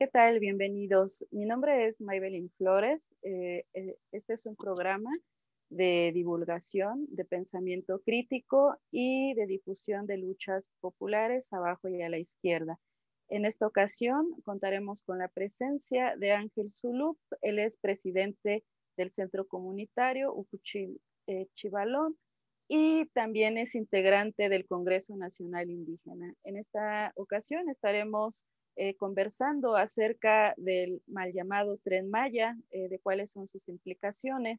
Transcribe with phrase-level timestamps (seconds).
[0.00, 0.40] ¿Qué tal?
[0.40, 1.26] Bienvenidos.
[1.30, 3.12] Mi nombre es Maybelline Flores.
[3.20, 5.10] Eh, eh, este es un programa
[5.68, 12.16] de divulgación, de pensamiento crítico y de difusión de luchas populares abajo y a la
[12.16, 12.80] izquierda.
[13.28, 17.18] En esta ocasión contaremos con la presencia de Ángel Zulup.
[17.42, 18.64] Él es presidente
[18.96, 22.16] del Centro Comunitario Ucuchil eh, Chivalón
[22.68, 26.32] y también es integrante del Congreso Nacional Indígena.
[26.44, 28.46] En esta ocasión estaremos
[28.82, 34.58] eh, conversando acerca del mal llamado tren Maya, eh, de cuáles son sus implicaciones,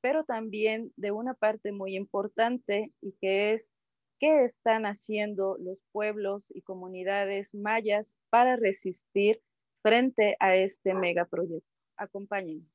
[0.00, 3.72] pero también de una parte muy importante y que es
[4.18, 9.40] qué están haciendo los pueblos y comunidades mayas para resistir
[9.82, 11.70] frente a este megaproyecto.
[11.96, 12.66] Acompáñenos.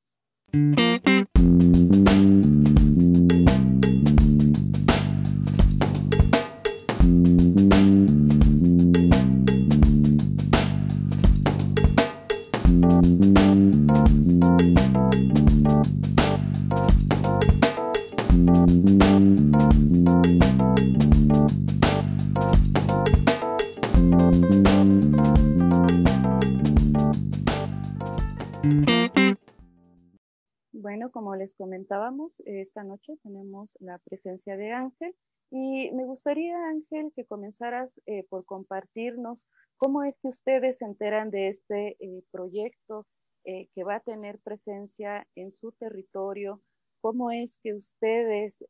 [31.76, 35.14] Comentábamos, esta noche tenemos la presencia de Ángel
[35.50, 39.46] y me gustaría, Ángel, que comenzaras eh, por compartirnos
[39.76, 43.06] cómo es que ustedes se enteran de este eh, proyecto
[43.44, 46.62] eh, que va a tener presencia en su territorio,
[47.02, 48.64] cómo es que ustedes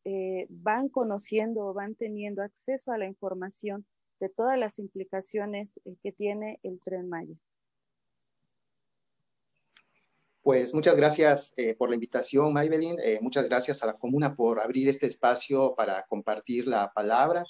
[0.49, 3.87] van conociendo o van teniendo acceso a la información
[4.19, 7.37] de todas las implicaciones que tiene el tren Maya.
[10.47, 13.01] Pues muchas gracias eh, por la invitación, Maybelline.
[13.03, 17.45] Eh, muchas gracias a la comuna por abrir este espacio para compartir la palabra.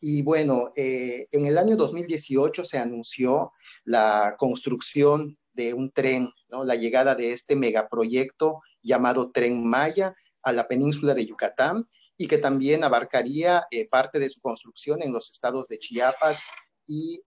[0.00, 3.50] Y bueno, eh, en el año 2018 se anunció
[3.82, 6.62] la construcción de un tren, ¿no?
[6.62, 11.84] la llegada de este megaproyecto llamado Tren Maya a la península de Yucatán
[12.16, 16.44] y que también abarcaría parte de su construcción en los estados de Chiapas
[16.86, 17.20] y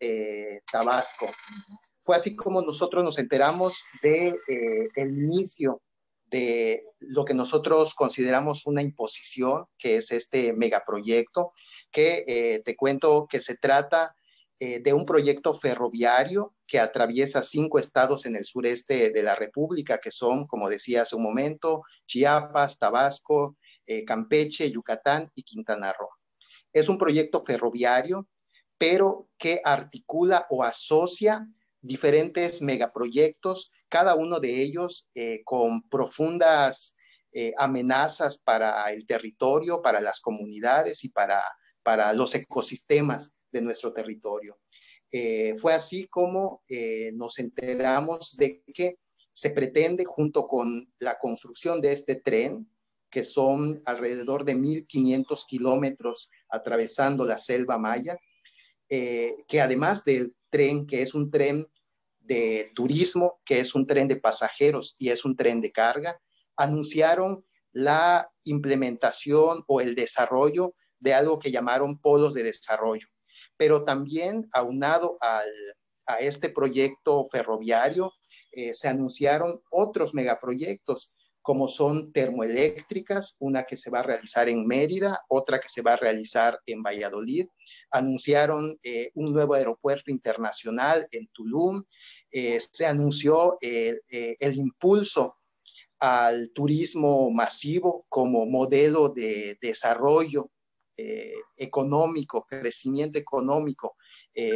[0.72, 1.27] Tabasco.
[2.05, 5.81] Fue así como nosotros nos enteramos de eh, inicio
[6.27, 11.51] de lo que nosotros consideramos una imposición, que es este megaproyecto,
[11.91, 14.15] que eh, te cuento que se trata
[14.59, 19.97] eh, de un proyecto ferroviario que atraviesa cinco estados en el sureste de la República,
[19.99, 23.57] que son, como decía hace un momento, Chiapas, Tabasco,
[24.05, 26.09] Campeche, Yucatán y Quintana Roo.
[26.71, 28.27] Es un proyecto ferroviario,
[28.77, 31.47] pero que articula o asocia
[31.85, 36.97] diferentes megaproyectos, cada uno de ellos eh, con profundas
[37.31, 41.44] eh, amenazas para el territorio, para las comunidades y para,
[41.84, 44.57] para los ecosistemas de nuestro territorio.
[45.12, 46.63] Eh, fue así como
[47.13, 48.97] nos enteramos de que
[49.31, 52.68] se pretende, junto con la construcción de este tren,
[53.09, 58.18] que son alrededor de 1.500 kilómetros atravesando la selva maya,
[58.90, 61.68] que además del tren, que es un tren
[62.25, 66.19] de turismo, que es un tren de pasajeros y es un tren de carga,
[66.58, 73.08] anunciaron la implementación o el desarrollo de algo que llamaron polos de desarrollo.
[73.58, 78.13] Pero también aunado a este proyecto ferroviario,
[78.52, 84.66] eh, se anunciaron otros megaproyectos como son termoeléctricas, una que se va a realizar en
[84.66, 87.46] Mérida, otra que se va a realizar en Valladolid.
[87.92, 91.84] Anunciaron eh, un nuevo aeropuerto internacional en Tulum.
[92.38, 95.38] Eh, se anunció eh, el impulso
[96.00, 100.51] al turismo masivo como modelo de desarrollo
[101.57, 103.95] económico, crecimiento económico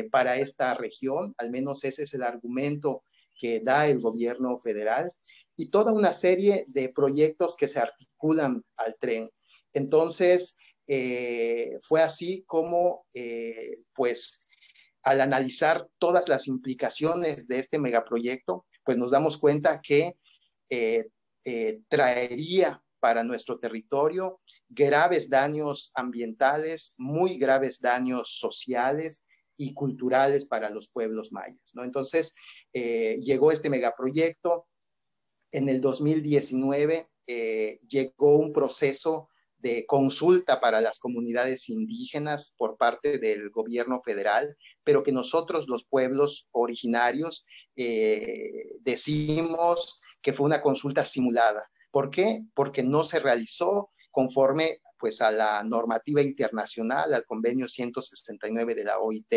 [0.09, 1.33] para esta región.
[1.37, 3.03] Al menos ese es el argumento
[3.37, 5.11] que da el gobierno federal
[5.55, 9.29] y toda una serie de proyectos que se articulan al tren.
[9.73, 10.55] Entonces,
[10.91, 14.47] eh, fue así como, eh, pues,
[15.03, 20.17] al analizar todas las implicaciones de este megaproyecto, pues nos damos cuenta que
[20.69, 21.09] eh,
[21.87, 29.25] traería para nuestro territorio graves daños ambientales, muy graves daños sociales
[29.57, 31.71] y culturales para los pueblos mayas.
[31.73, 31.83] ¿no?
[31.83, 32.35] Entonces,
[32.71, 34.67] llegó este megaproyecto,
[35.51, 43.17] en el 2019 eh, llegó un proceso de consulta para las comunidades indígenas por parte
[43.17, 44.55] del gobierno federal,
[44.89, 47.45] pero que nosotros los pueblos originarios
[47.75, 51.69] eh, decimos que fue una consulta simulada.
[51.91, 52.41] ¿Por qué?
[52.55, 58.97] Porque no se realizó conforme pues a la normativa internacional, al convenio 169 de la
[58.97, 59.31] OIT.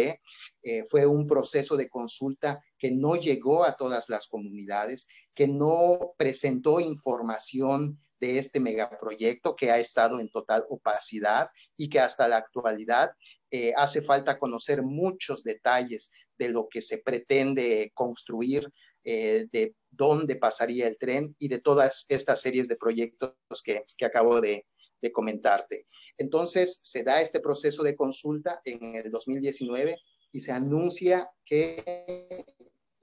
[0.62, 6.14] Eh, fue un proceso de consulta que no llegó a todas las comunidades, que no
[6.16, 12.38] presentó información de este megaproyecto que ha estado en total opacidad y que hasta la
[12.38, 13.10] actualidad
[13.54, 18.72] eh, hace falta conocer muchos detalles de lo que se pretende construir,
[19.04, 24.40] eh, de dónde pasaría el tren y de todas estas series de proyectos que, acabo
[24.40, 24.64] de,
[25.02, 25.84] de comentarte.
[26.16, 29.96] Entonces, se da este proceso de consulta en el 2019
[30.32, 32.46] y se anuncia que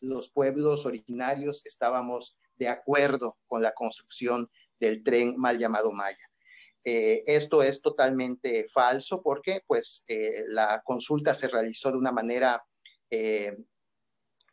[0.01, 4.50] los pueblos originarios estábamos de acuerdo con la construcción
[4.80, 6.28] del tren mal llamado Maya.
[6.84, 12.64] Eh, esto es totalmente falso porque pues eh, la consulta se realizó de una manera
[13.10, 13.58] eh,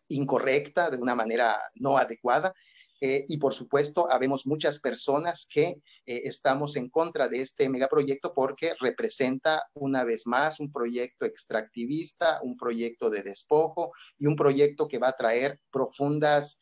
[0.08, 2.52] incorrecta, de una manera no adecuada
[2.98, 9.64] y por supuesto, habemos muchas personas que estamos en contra de este megaproyecto porque representa
[9.74, 15.08] una vez más un proyecto extractivista, un proyecto de despojo y un proyecto que va
[15.08, 16.58] a traer profundas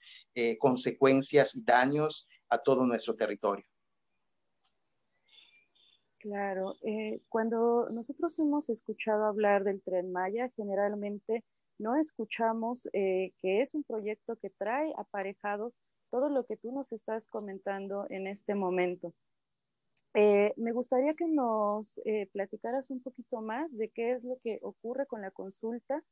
[0.58, 3.64] consecuencias y daños a todo nuestro territorio.
[6.24, 6.72] Claro,
[7.28, 11.44] cuando nosotros hemos escuchado hablar del tren Maya, generalmente
[11.78, 15.74] no escuchamos que es un proyecto que trae aparejados
[16.10, 19.12] todo lo que tú nos estás comentando en este momento.
[20.14, 24.60] Eh, me gustaría que nos eh, platicaras un poquito más de qué es lo que
[24.62, 26.02] ocurre con la consulta,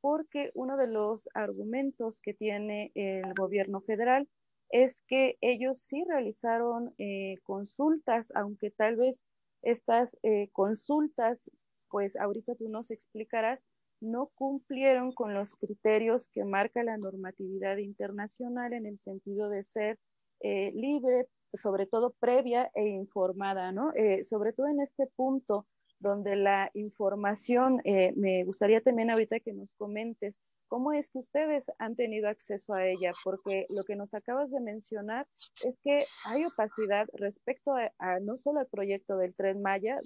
[0.00, 4.28] porque uno de los argumentos que tiene el gobierno federal
[4.70, 9.24] es que ellos sí realizaron eh, consultas, aunque tal vez
[9.62, 10.16] estas
[10.52, 11.50] consultas,
[11.90, 13.60] pues ahorita tú nos explicarás,
[14.00, 19.98] no cumplieron con los criterios que marca la normatividad internacional en el sentido de ser
[20.40, 23.92] eh, libre, sobre todo previa e informada, ¿no?
[23.94, 25.66] Eh, sobre todo en este punto
[25.98, 31.64] donde la información, eh, me gustaría también ahorita que nos comentes cómo es que ustedes
[31.78, 35.26] han tenido acceso a ella, porque lo que nos acabas de mencionar
[35.64, 39.98] es que hay opacidad respecto a, no solo al proyecto del tren Maya,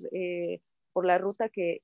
[0.93, 1.81] por la ruta que,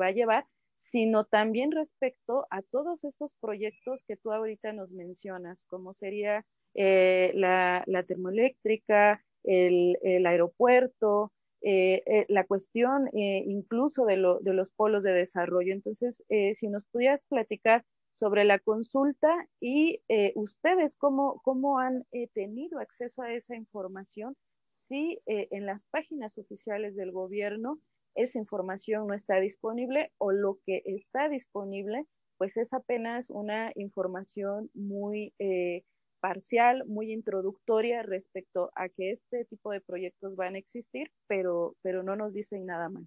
[0.00, 5.66] va a llevar, sino también respecto a todos estos proyectos que tú ahorita nos mencionas,
[5.66, 11.32] como sería eh, la, termoeléctrica, el, aeropuerto,
[11.62, 15.72] eh, eh, la cuestión incluso de, los polos de desarrollo.
[15.72, 16.22] Entonces,
[16.54, 17.84] si nos pudieras platicar
[18.16, 19.28] sobre la consulta
[19.60, 20.02] y
[20.34, 22.04] ustedes cómo, cómo han
[22.34, 24.36] tenido acceso a esa información,
[24.68, 27.78] si en las páginas oficiales del gobierno
[28.16, 32.06] esa información no está disponible o lo que está disponible,
[32.38, 35.84] pues es apenas una información muy eh,
[36.20, 42.02] parcial, muy introductoria respecto a que este tipo de proyectos van a existir, pero, pero
[42.02, 43.06] no nos dicen nada más.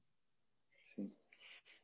[0.81, 1.19] Sí.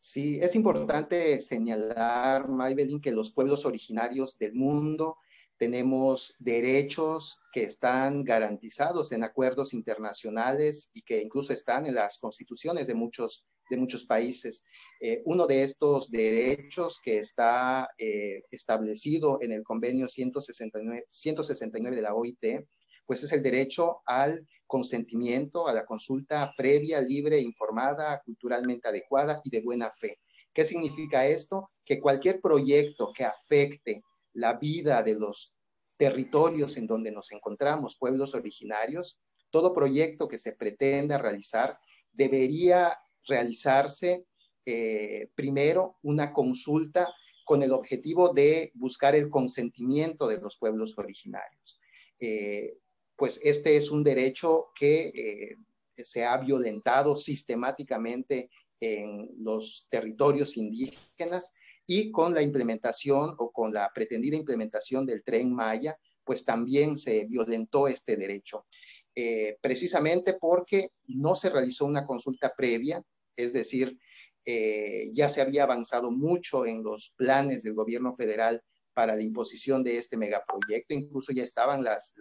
[0.08, 5.18] Sí, es importante señalar, Maybelline, que los pueblos originarios del mundo
[5.58, 12.86] tenemos derechos que están garantizados en acuerdos internacionales y que incluso están en las constituciones
[12.86, 14.64] de muchos, de muchos países.
[15.02, 22.02] Eh, uno de estos derechos que está eh, establecido en el convenio 169, 169 de
[22.04, 22.68] la OIT,
[23.08, 29.50] pues es el derecho al consentimiento, a la consulta previa, libre, informada, culturalmente adecuada y
[29.50, 30.20] de buena fe.
[30.54, 31.72] ¿Qué significa esto?
[31.84, 34.04] Que cualquier proyecto que afecte
[34.34, 35.58] la vida de los
[35.98, 41.80] territorios en donde nos encontramos, pueblos originarios, todo proyecto que se pretenda realizar
[42.12, 42.98] debería
[43.28, 44.26] realizarse
[44.66, 47.08] eh, primero una consulta
[47.44, 51.80] con el objetivo de buscar el consentimiento de los pueblos originarios.
[52.20, 52.78] Eh,
[53.16, 61.56] pues este es un derecho que eh, se ha violentado sistemáticamente en los territorios indígenas
[61.88, 67.26] y con la implementación o con la pretendida implementación del tren Maya, pues también se
[67.26, 68.66] violentó este derecho,
[69.14, 73.04] eh, precisamente porque no se realizó una consulta previa,
[73.36, 73.98] es decir,
[74.44, 78.62] eh, ya se había avanzado mucho en los planes del gobierno federal
[78.96, 82.16] para la imposición de este megaproyecto, incluso ya estaban las,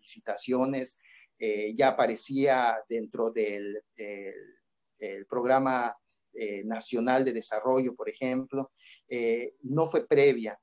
[0.00, 1.02] licitaciones,
[1.38, 3.82] eh, ya aparecía dentro del
[5.28, 5.96] programa
[6.32, 8.70] eh, nacional de Desarrollo, por ejemplo,
[9.08, 10.58] eh, no fue previa.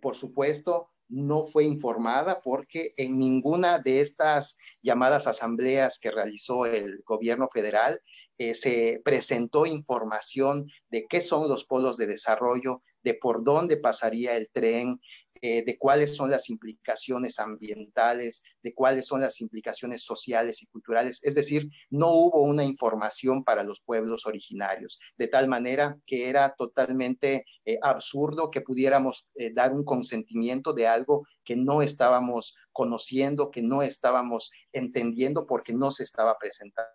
[0.00, 7.02] Por supuesto, no fue informada porque en ninguna de estas llamadas asambleas que realizó el
[7.04, 8.00] gobierno federal
[8.36, 14.50] se presentó información de qué son los polos de desarrollo, de por dónde pasaría el
[14.52, 15.00] tren,
[15.40, 21.20] eh, de cuáles son las implicaciones ambientales, de cuáles son las implicaciones sociales y culturales.
[21.22, 26.52] Es decir, no hubo una información para los pueblos originarios, de tal manera que era
[26.58, 33.52] totalmente eh, absurdo que pudiéramos eh, dar un consentimiento de algo que no estábamos conociendo,
[33.52, 36.90] que no estábamos entendiendo porque no se estaba presentando.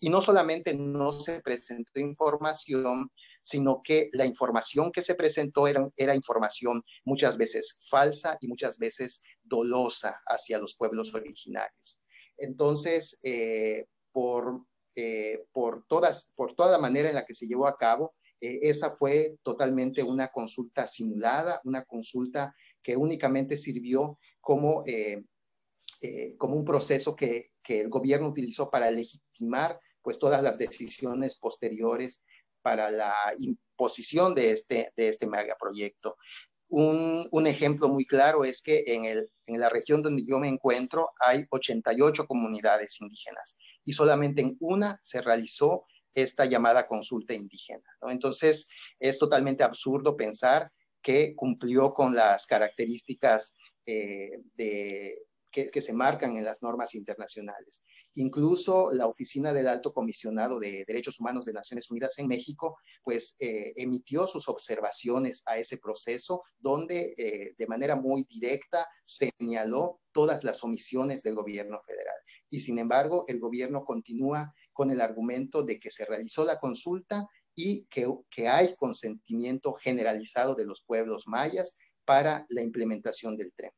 [0.00, 3.10] Y no solamente no se presentó información,
[3.48, 9.22] sino que la información que se presentó era, información muchas veces falsa y muchas veces
[9.42, 11.98] dolosa hacia los pueblos originarios.
[12.36, 17.66] Entonces, eh, por, eh, por, todas, por toda la manera en la que se llevó
[17.66, 24.84] a cabo, eh, esa fue totalmente una consulta simulada, una consulta que únicamente sirvió como,
[26.36, 32.24] como un proceso que, que el gobierno utilizó para legitimar pues todas las decisiones posteriores
[32.62, 36.16] para la imposición de este, de este megaproyecto.
[36.70, 40.48] Un, un, ejemplo muy claro es que en, el, en, la región donde yo me
[40.48, 47.84] encuentro hay 88 comunidades indígenas y solamente en una se realizó esta llamada consulta indígena.
[48.02, 50.68] Entonces, es totalmente absurdo pensar
[51.00, 55.16] que cumplió con las características eh, de,
[55.50, 57.84] que, se marcan en las normas internacionales.
[58.14, 63.36] Incluso la Oficina del Alto Comisionado de Derechos Humanos de Naciones Unidas en México, pues
[63.40, 70.42] eh, emitió sus observaciones a ese proceso, donde eh, de manera muy directa señaló todas
[70.42, 72.16] las omisiones del gobierno federal.
[72.50, 77.26] Y sin embargo, el gobierno continúa con el argumento de que se realizó la consulta
[77.54, 83.72] y que, que hay consentimiento generalizado de los pueblos mayas para la implementación del tren.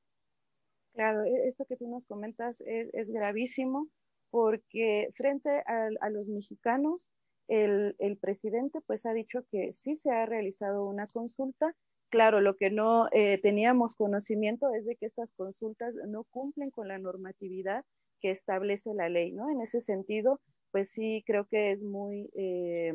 [0.92, 3.88] Claro, e-, esto que tú nos comentas es, es gravísimo
[4.30, 7.06] porque frente a, los mexicanos,
[7.48, 11.74] el, presidente pues ha dicho que sí se ha realizado una consulta.
[12.10, 16.88] Claro, lo que no eh, teníamos conocimiento es de que estas consultas no cumplen con
[16.88, 17.84] la normatividad
[18.20, 19.48] que establece la ley, ¿no?
[19.50, 22.94] En ese sentido, pues sí creo que es muy eh,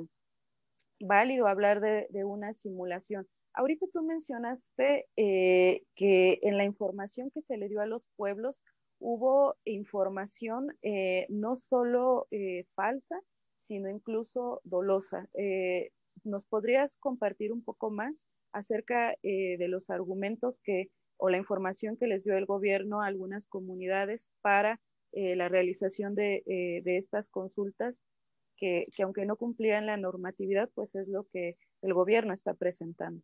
[0.99, 3.27] válido hablar de, una simulación.
[3.53, 8.61] Ahorita tú mencionaste eh, que en la información que se le dio a los pueblos
[8.99, 13.19] hubo información eh, no solo eh, falsa,
[13.61, 15.29] sino incluso dolosa.
[15.33, 15.91] Eh,
[16.23, 18.15] ¿Nos podrías compartir un poco más
[18.51, 23.47] acerca de los argumentos que o la información que les dio el gobierno a algunas
[23.47, 24.79] comunidades para
[25.11, 28.01] la realización de, de estas consultas
[28.55, 33.21] que, que, aunque no cumplían la normatividad, pues es lo que el gobierno está presentando?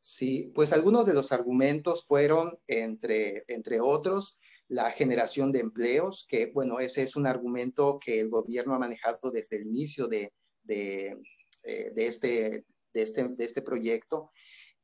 [0.00, 4.38] Sí, pues algunos de los argumentos fueron, entre, entre otros,
[4.72, 9.30] la generación de empleos, que bueno, ese es un argumento que el gobierno ha manejado
[9.30, 11.18] desde el inicio de, de,
[11.62, 12.64] eh, este,
[12.94, 14.30] de, este, de este proyecto.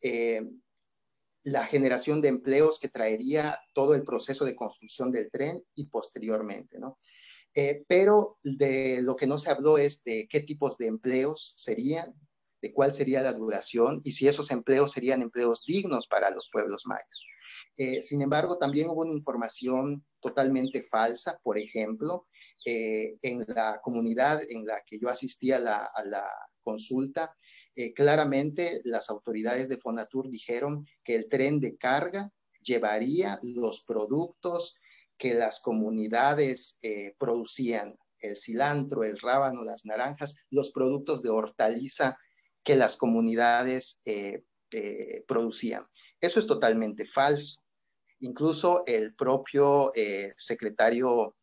[0.02, 0.42] Eh,
[1.42, 6.78] la generación de empleos que traería todo el proceso de construcción del tren y posteriormente,
[6.78, 6.99] ¿no?
[7.54, 12.14] Eh, pero de lo que no se habló es de qué tipos de empleos serían,
[12.61, 16.83] de cuál sería la duración y si esos empleos serían empleos dignos para los pueblos
[16.85, 17.25] mayas.
[17.81, 22.27] Eh, sin embargo, también hubo una información totalmente falsa, por ejemplo,
[22.67, 25.89] eh, en la comunidad en la que yo asistí a la,
[26.61, 27.35] consulta,
[27.77, 32.31] eh, claramente las autoridades de Fonatur dijeron que el tren de carga
[32.61, 34.79] llevaría los productos
[35.17, 36.79] que las comunidades
[37.17, 42.19] producían, el cilantro, el rábano, las naranjas, los productos de hortaliza
[42.63, 44.03] que las comunidades
[45.27, 45.85] producían.
[46.21, 47.63] Eso es totalmente falso.
[48.21, 51.37] Incluso el propio eh, secretario,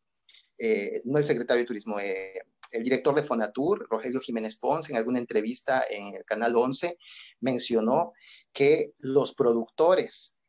[0.58, 2.42] eh, no el secretario de Turismo, eh,
[2.72, 6.98] el director de Fonatur, Rogelio Jiménez Pons, en alguna entrevista en el Canal 11,
[7.40, 8.14] mencionó
[8.52, 10.40] que los productores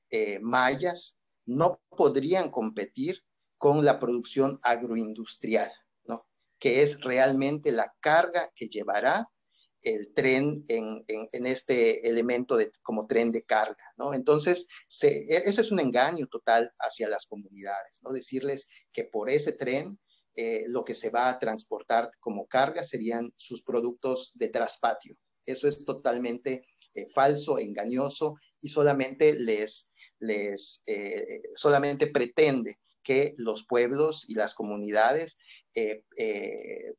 [0.40, 3.22] mayas no podrían competir
[3.58, 5.70] con la producción agroindustrial,
[6.04, 6.26] ¿no?
[6.58, 9.28] que es realmente la carga que llevará
[9.82, 11.04] el tren en,
[11.46, 14.14] este elemento de, como tren de carga, ¿no?
[14.14, 14.68] Entonces,
[15.02, 18.12] e, eso es un engaño total hacia las comunidades, ¿no?
[18.12, 19.98] Decirles que por ese tren
[20.34, 25.16] eh, lo que se va a transportar como carga serían sus productos de traspatio.
[25.46, 29.92] Eso es totalmente eh, falso, engañoso y solamente les,
[30.86, 35.38] eh, solamente pretende que los pueblos y las comunidades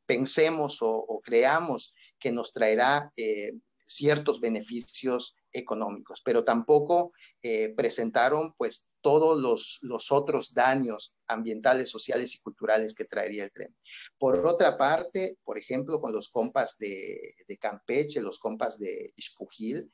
[0.05, 3.53] pensemos o creamos que nos traerá eh,
[3.87, 12.35] ciertos beneficios económicos, pero tampoco eh, presentaron pues todos los, los, otros daños ambientales, sociales
[12.35, 13.75] y culturales que traería el tren.
[14.17, 19.91] Por otra parte, por ejemplo, con los compas de, Campeche, los compas de Ispujil,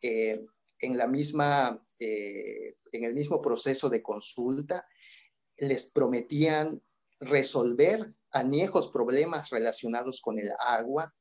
[0.00, 0.40] eh,
[0.80, 4.86] en, la misma, eh, en el mismo proceso de consulta,
[5.58, 6.82] les prometían
[7.20, 11.14] resolver añejos problemas relacionados con el agua,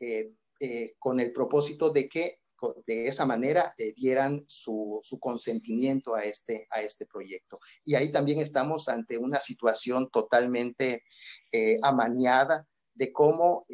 [0.00, 2.38] eh, eh, con el propósito de que
[2.86, 7.58] de esa manera dieran su, consentimiento a este, a este proyecto.
[7.86, 11.04] Y ahí también estamos ante una situación totalmente
[11.80, 13.64] amañada de cómo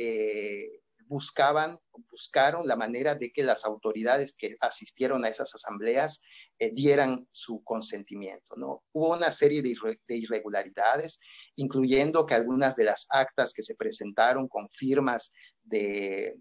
[1.09, 1.81] buscaban,
[2.11, 6.23] buscaron la manera de que las autoridades que asistieron a esas asambleas
[6.59, 8.57] eh, dieran su consentimiento.
[8.57, 8.83] ¿no?
[8.93, 9.77] Hubo una serie de,
[10.09, 11.21] irregularidades,
[11.57, 15.33] incluyendo que algunas de las actas que se presentaron con firmas
[15.67, 16.39] de,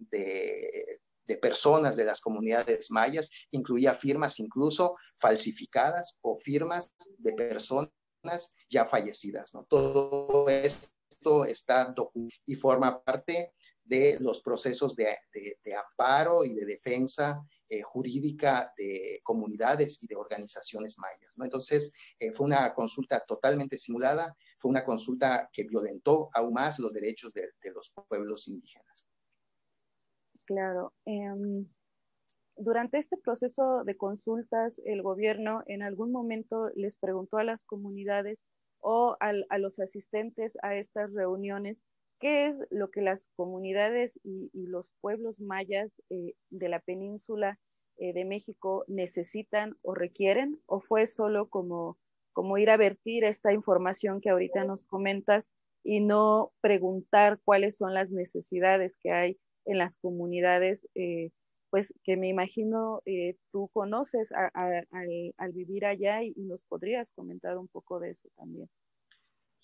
[1.41, 7.91] personas de las comunidades mayas, incluía firmas incluso falsificadas o firmas de personas
[8.70, 9.53] ya fallecidas.
[9.53, 9.65] ¿no?
[9.65, 11.94] Todo esto está
[12.46, 13.53] y forma parte
[13.84, 15.15] de los procesos de,
[15.77, 21.38] amparo y de defensa eh, jurídica de comunidades y de organizaciones mayas.
[21.38, 21.46] ¿no?
[21.46, 26.91] Entonces, eh, fue una consulta totalmente simulada, fue una consulta que violentó aún más los
[26.91, 29.08] derechos de, los pueblos indígenas.
[30.46, 30.94] Claro.
[31.06, 31.68] Em,
[32.58, 38.46] durante este proceso de consultas, el gobierno en algún momento les preguntó a las comunidades
[38.80, 41.86] o a los asistentes a estas reuniones
[42.20, 47.60] ¿Qué es lo que las comunidades y, los pueblos mayas eh, de la península
[47.98, 50.62] eh, de México necesitan o requieren?
[50.66, 51.98] ¿O fue solo como,
[52.32, 57.94] como ir a vertir esta información que ahorita nos comentas y no preguntar cuáles son
[57.94, 60.88] las necesidades que hay en las comunidades?
[60.96, 61.32] Eh,
[61.70, 63.02] pues que me imagino
[63.52, 68.70] tú conoces al, vivir allá y nos podrías comentar un poco de eso también.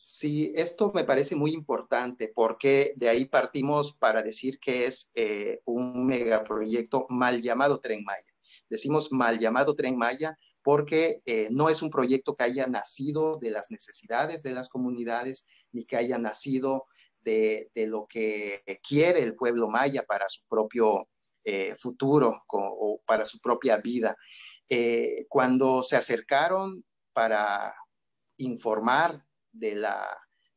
[0.04, 5.62] Sí, esto me parece muy importante porque de ahí partimos para decir que es eh,
[5.66, 8.34] un megaproyecto mal llamado Tren Maya.
[8.70, 13.52] Decimos mal llamado Tren Maya porque eh, no es un proyecto que haya nacido de
[13.52, 16.86] las necesidades de las comunidades ni que haya nacido
[17.22, 21.08] de, lo que quiere el pueblo maya para su propio
[21.44, 24.16] eh, futuro o para su propia vida.
[25.28, 27.74] cuando se acercaron para
[28.38, 30.08] informar de la,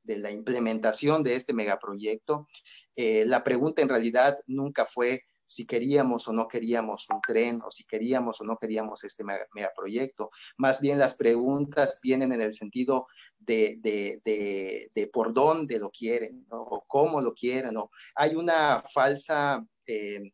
[0.02, 2.48] de la implementación de este megaproyecto.
[2.96, 5.22] Eh, la pregunta en realidad nunca fue
[5.54, 10.30] si queríamos o no queríamos un tren o si queríamos o no queríamos este megaproyecto.
[10.56, 13.06] Más bien las preguntas vienen en el sentido
[13.38, 17.74] de, de, por dónde lo quieren o cómo lo quieren.
[17.74, 17.90] ¿no?
[18.14, 19.64] Hay una falsa...
[19.86, 20.32] Eh,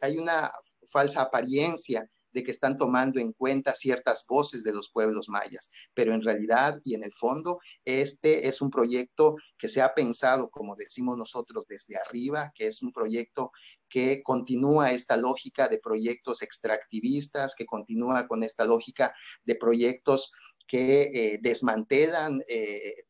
[0.00, 0.50] hay una
[0.90, 6.12] falsa apariencia de que están tomando en cuenta ciertas voces de los pueblos mayas, pero
[6.12, 10.74] en realidad y en el fondo, este es un proyecto que se ha pensado, como
[10.74, 13.52] decimos nosotros, desde arriba, que es un proyecto
[13.88, 20.32] que continúa esta lógica de proyectos extractivistas, que continúa con esta lógica de proyectos
[20.66, 23.04] que eh, desmantelan eh,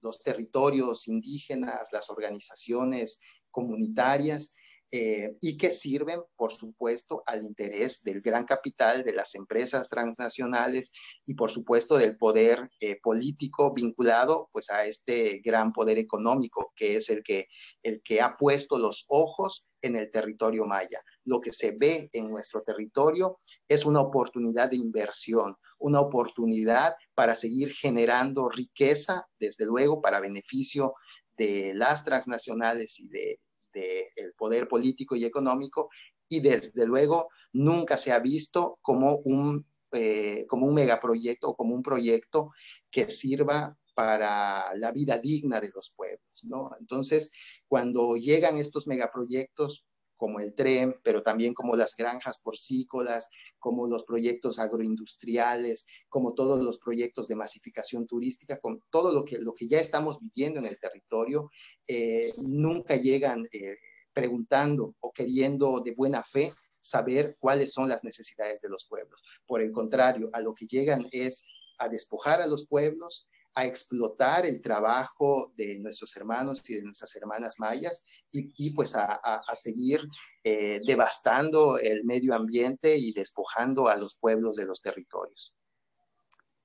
[0.00, 4.56] los territorios indígenas, las organizaciones comunitarias
[4.94, 10.92] eh, y que sirven, por supuesto, al interés del gran capital, de las empresas transnacionales
[11.24, 16.96] y, por supuesto, del poder eh, político vinculado pues, a este gran poder económico que
[16.96, 17.48] es el que,
[17.82, 21.02] el que ha puesto los ojos en el territorio maya.
[21.24, 27.34] Lo que se ve en nuestro territorio es una oportunidad de inversión, una oportunidad para
[27.34, 30.92] seguir generando riqueza, desde luego, para beneficio
[31.38, 33.40] de las transnacionales y de
[33.72, 35.90] del poder político y económico
[36.28, 41.74] y desde luego nunca se ha visto como un, eh, como un megaproyecto o como
[41.74, 42.52] un proyecto
[42.90, 46.70] que sirva para la vida digna de los pueblos, ¿no?
[46.80, 47.30] Entonces,
[47.68, 49.86] cuando llegan estos megaproyectos,
[50.22, 56.62] como el tren, pero también como las granjas porcícolas, como los proyectos agroindustriales, como todos
[56.62, 60.66] los proyectos de masificación turística, con todo lo que, lo que ya estamos viviendo en
[60.66, 61.50] el territorio,
[61.88, 63.78] eh, nunca llegan eh,
[64.12, 69.20] preguntando o queriendo de buena fe saber cuáles son las necesidades de los pueblos.
[69.44, 74.46] Por el contrario, a lo que llegan es a despojar a los pueblos, a explotar
[74.46, 80.00] el trabajo de nuestros hermanos y de nuestras hermanas mayas y, pues a, seguir
[80.42, 85.54] eh, devastando el medio ambiente y despojando a los pueblos de los territorios.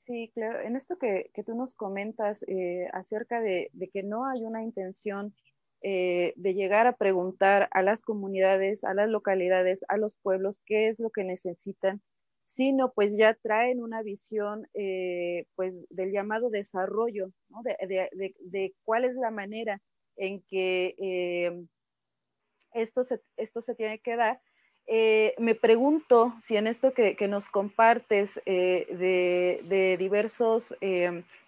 [0.07, 0.61] Sí, claro.
[0.61, 5.35] En esto que, tú nos comentas eh, acerca de, que no hay una intención
[5.81, 10.87] eh, de llegar a preguntar a las comunidades, a las localidades, a los pueblos qué
[10.87, 12.01] es lo que necesitan,
[12.47, 17.61] sino pues ya traen una visión eh, pues del llamado desarrollo, ¿no?
[17.61, 19.81] de, cuál es la manera
[20.15, 21.65] en que eh,
[22.73, 24.39] esto, se, esto se tiene que dar.
[24.87, 30.73] eh, me pregunto si en esto que, nos compartes de, diversos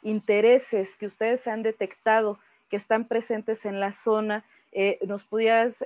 [0.04, 2.38] intereses que ustedes han detectado
[2.70, 4.44] que están presentes en la zona,
[5.08, 5.84] nos pudieras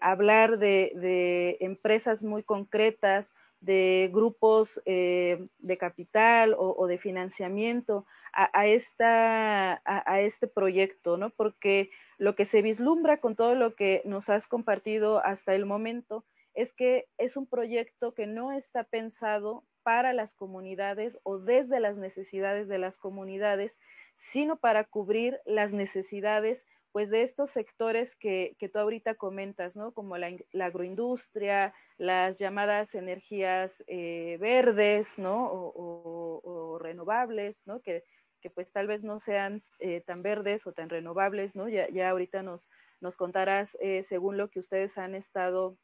[0.00, 10.20] hablar de, empresas muy concretas, de grupos de capital o, de financiamiento a, esta, a,
[10.20, 11.30] este proyecto, ¿no?
[11.30, 16.24] Porque lo que se vislumbra con todo lo que nos has compartido hasta el momento
[16.54, 21.96] es que es un proyecto que no está pensado para las comunidades o desde las
[21.96, 23.78] necesidades de las comunidades,
[24.16, 29.92] sino para cubrir las necesidades pues de estos sectores que, que tú ahorita comentas, ¿no?
[29.92, 35.48] Como la, agroindustria, las llamadas energías eh, verdes, ¿no?
[35.50, 37.80] O, renovables, ¿no?
[37.80, 38.04] Que,
[38.40, 41.68] que, pues tal vez no sean eh, tan verdes o tan renovables, ¿no?
[41.68, 42.68] Ya, ya ahorita nos,
[43.00, 45.76] nos contarás, eh, según lo que ustedes han estado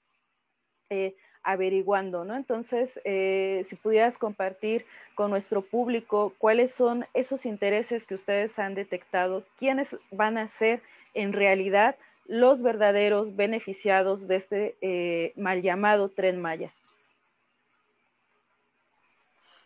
[1.42, 2.36] averiguando, ¿no?
[2.36, 4.86] Entonces, si pudieras compartir
[5.16, 10.82] con nuestro público cuáles son esos intereses que ustedes han detectado, quiénes van a ser
[11.14, 11.96] en realidad
[12.26, 16.74] los verdaderos beneficiados de este eh, mal llamado tren Maya.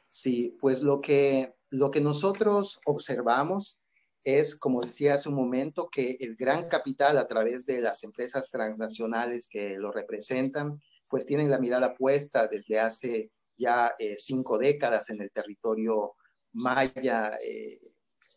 [0.09, 3.81] Sí, pues lo que, lo que nosotros observamos
[4.25, 8.51] es, como decía hace un momento, que el gran capital a través de las empresas
[8.51, 15.11] transnacionales que lo representan, pues tienen la mirada puesta desde hace ya eh, cinco décadas
[15.11, 16.15] en el territorio
[16.53, 17.79] maya, eh,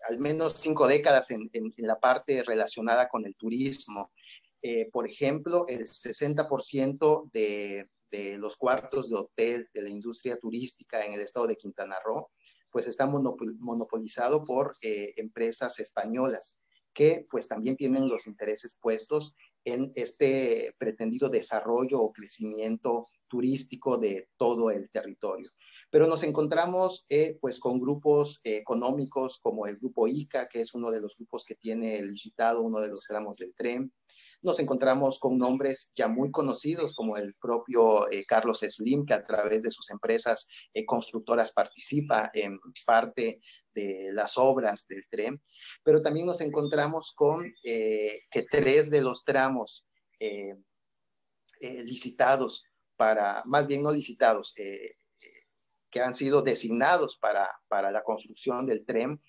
[0.07, 4.11] al menos cinco décadas en, la parte relacionada con el turismo.
[4.61, 11.05] Eh, por ejemplo, el 60% de, de, los cuartos de hotel de la industria turística
[11.05, 12.29] en el estado de Quintana Roo,
[12.69, 16.61] pues está monopolizado por empresas españolas
[16.93, 24.29] que pues también tienen los intereses puestos en este pretendido desarrollo o crecimiento turístico de
[24.37, 25.49] todo el territorio.
[25.91, 30.89] Pero nos encontramos eh, pues con grupos económicos como el grupo ICA, que es uno
[30.89, 33.93] de los grupos que tiene licitado uno de los tramos del tren.
[34.41, 39.23] Nos encontramos con nombres ya muy conocidos como el propio eh, Carlos Slim, que a
[39.23, 43.41] través de sus empresas eh, constructoras participa en parte
[43.73, 45.41] de las obras del tren,
[45.83, 49.85] pero también nos encontramos con eh, que tres de los tramos
[50.19, 50.55] eh,
[51.59, 52.63] eh, licitados
[52.95, 54.53] para, más bien no licitados,
[55.91, 59.21] que han sido designados para, para la construcción del tren,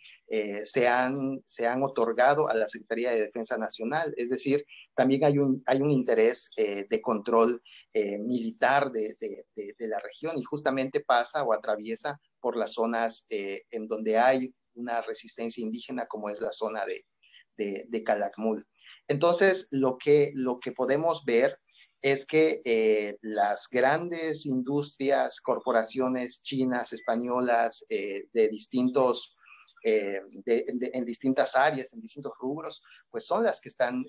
[0.64, 4.14] se, han, se han otorgado a la Secretaría de Defensa Nacional.
[4.16, 7.61] Es decir, también hay un, hay un interés de control
[7.92, 13.62] militar de, de, de, la región y justamente pasa o atraviesa por las zonas eh,
[13.70, 18.66] en donde hay una resistencia indígena, como es la zona de, de, Calakmul.
[19.07, 21.59] Entonces, lo que, lo que podemos ver
[22.03, 29.38] es que eh, las grandes industrias, corporaciones chinas, españolas, eh, de distintos,
[29.85, 34.05] en distintas áreas, en distintos rubros, pues son las que están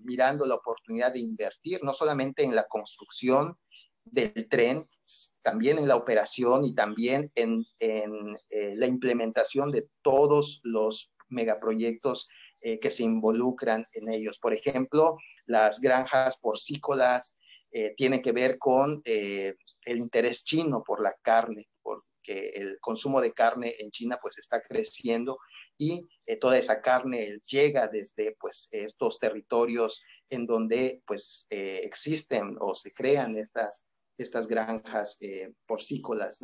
[0.00, 3.56] mirando la oportunidad de invertir, no solamente en la construcción
[4.04, 4.88] del tren,
[5.42, 12.28] también en la operación y también en, eh, la implementación de todos los megaproyectos
[12.64, 14.38] eh, que se involucran en ellos.
[14.40, 17.38] Por ejemplo, las granjas porcícolas
[17.70, 23.32] eh, tienen que ver con el interés chino por la carne, porque el consumo de
[23.32, 25.38] carne en China pues está creciendo
[25.76, 26.08] y
[26.40, 33.36] toda esa carne llega desde pues estos territorios en donde pues existen o se crean
[33.36, 36.40] estas estas granjas eh, porcícolas.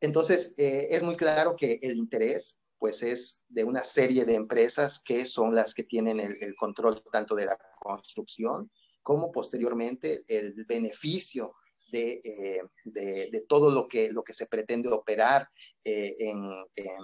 [0.00, 5.02] Entonces, eh, es muy claro que el interés, pues, es de una serie de empresas
[5.04, 8.70] que son las que tienen el, control tanto de la construcción
[9.02, 11.54] como posteriormente el beneficio
[11.90, 15.48] de, eh, de, todo lo que, lo que se pretende operar
[15.82, 16.96] en, en,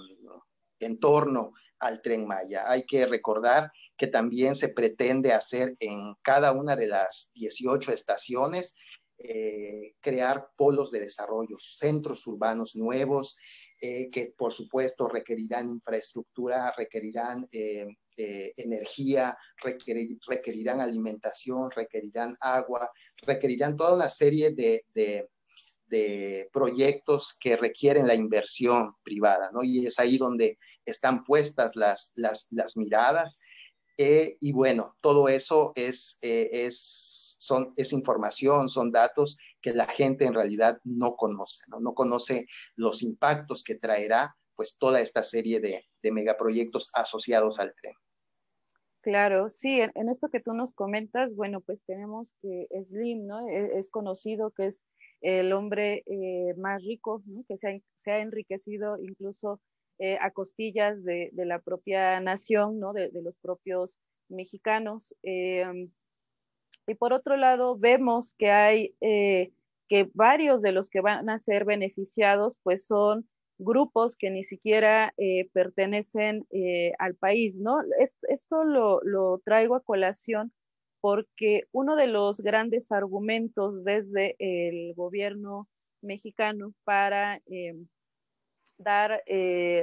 [0.80, 2.70] en torno al tren Maya.
[2.70, 8.76] Hay que recordar que también se pretende hacer en cada una de las 18 estaciones
[9.18, 13.37] eh, crear polos de desarrollo, centros urbanos nuevos,
[13.86, 22.90] eh, que por supuesto requerirán infraestructura, requerirán eh, energía, requerirán alimentación, requerirán agua,
[23.26, 29.62] requerirán toda una serie de, de, proyectos que requieren la inversión privada, ¿no?
[29.62, 33.38] Y es ahí donde están puestas las, las, las miradas.
[33.98, 40.35] y bueno, todo eso es, es son, es información, son datos que la gente en
[40.35, 42.46] realidad no conoce, no, conoce
[42.77, 47.94] los impactos que traerá pues toda esta serie de, megaproyectos asociados al tren.
[49.00, 53.48] Claro, sí, en, esto que tú nos comentas, bueno, pues tenemos que Slim, ¿no?
[53.48, 54.85] E, es, conocido que es
[55.22, 57.42] el hombre eh, más rico, ¿no?
[57.48, 59.62] que se ha, enriquecido incluso
[59.98, 62.92] eh, a costillas de, la propia nación, ¿no?
[62.92, 63.98] De, los propios
[64.29, 65.14] mexicanos.
[65.22, 65.90] Em,
[66.86, 69.52] y por otro lado, vemos que hay, eh,
[69.88, 75.12] que varios de los que van a ser beneficiados, pues son grupos que ni siquiera
[75.16, 77.78] eh, pertenecen eh, al país, ¿no?
[78.28, 80.52] esto lo, traigo a colación
[81.00, 85.68] porque uno de los grandes argumentos desde el gobierno
[86.00, 87.74] mexicano para eh,
[88.78, 89.22] dar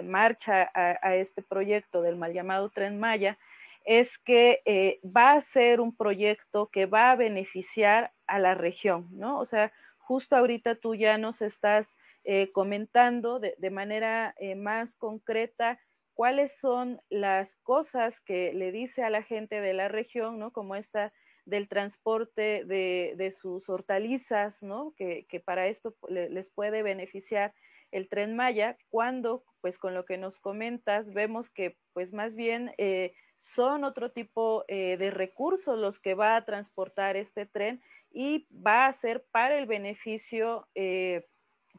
[0.03, 3.37] marcha a, este proyecto del mal llamado Tren Maya
[3.85, 9.39] es que va a ser un proyecto que va a beneficiar a la región, ¿no?
[9.39, 11.87] O sea, justo ahorita tú ya nos estás
[12.23, 15.79] eh, comentando de, manera eh, más concreta
[16.13, 20.51] cuáles son las cosas que le dice a la gente de la región, ¿no?
[20.51, 21.11] Como esta
[21.45, 24.93] del transporte de, sus hortalizas, ¿no?
[24.95, 27.53] Que, para esto les puede beneficiar
[27.89, 32.71] el tren Maya, cuando, pues con lo que nos comentas, vemos que pues más bien
[32.77, 38.85] eh, son otro tipo de recursos los que va a transportar este tren y va
[38.85, 40.67] a ser para el beneficio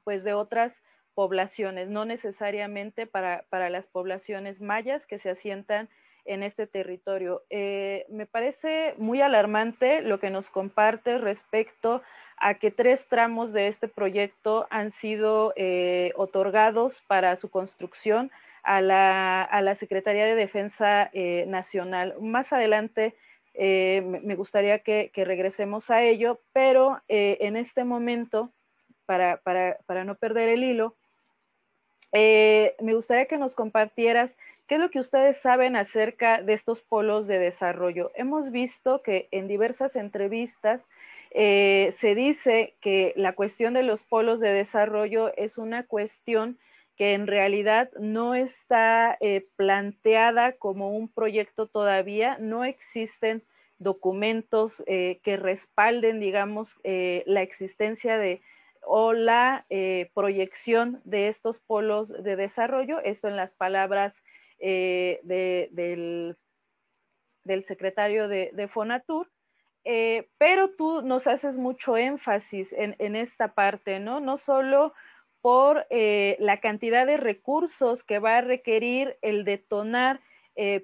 [0.05, 0.75] pues de otras
[1.15, 5.89] poblaciones, no necesariamente para, las poblaciones mayas que se asientan
[6.25, 7.43] en este territorio.
[7.51, 12.03] Eh, me parece muy alarmante lo que nos comparte respecto
[12.37, 18.31] a que tres tramos de este proyecto han sido eh, otorgados para su construcción
[18.63, 22.15] a la, Secretaría de Defensa eh, Nacional.
[22.21, 23.15] Más adelante
[23.55, 28.51] me gustaría que, regresemos a ello, pero en este momento
[29.07, 30.97] para, no perder el hilo,
[32.13, 36.83] eh, me gustaría que nos compartieras qué es lo que ustedes saben acerca de estos
[36.83, 38.11] polos de desarrollo.
[38.15, 40.85] Hemos visto que en diversas entrevistas
[41.31, 46.59] eh, se dice que la cuestión de los polos de desarrollo es una cuestión
[46.97, 53.43] que en realidad no está eh, planteada como un proyecto todavía, no existen
[53.79, 58.41] documentos que respalden, digamos, la existencia de,
[58.83, 64.23] o la eh, proyección de estos polos de desarrollo, esto en las palabras
[64.59, 66.37] eh, del,
[67.65, 69.31] secretario de, Fonatur,
[69.85, 74.21] eh, pero tú nos haces mucho énfasis en, esta parte, ¿no?
[74.21, 74.95] No solo
[75.43, 80.21] por la cantidad de recursos que va a requerir el detonar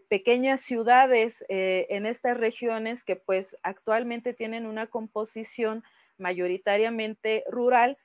[0.08, 5.84] pequeñas ciudades en estas regiones que pues actualmente tienen una composición
[6.18, 7.96] mayoritariamente rural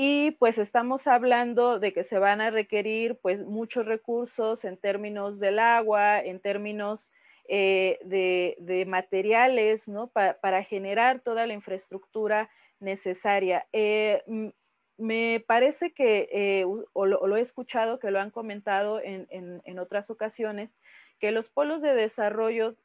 [0.00, 5.40] y pues estamos hablando de que se van a requerir pues muchos recursos en términos
[5.40, 7.12] del agua, en términos
[7.48, 10.06] eh, de, materiales, ¿no?
[10.06, 13.66] para generar toda la infraestructura necesaria.
[13.72, 14.22] Eh,
[14.98, 20.10] me parece que, eh, o, lo, he escuchado que lo han comentado en, en, otras
[20.10, 20.76] ocasiones,
[21.18, 22.76] que los polos de desarrollo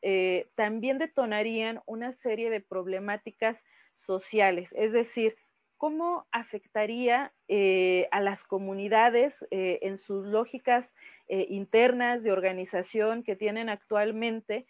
[0.56, 3.58] también detonarían una serie de problemáticas
[3.96, 5.36] sociales, es decir,
[5.84, 10.94] cómo afectaría eh, a las comunidades eh, en sus lógicas
[11.28, 14.66] eh, internas de organización que tienen actualmente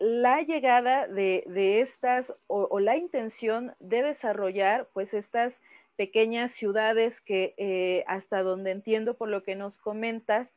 [0.00, 1.44] la llegada de,
[1.80, 5.60] estas o, la intención de desarrollar pues estas
[5.96, 10.52] pequeñas ciudades que hasta donde entiendo por lo que nos comentas,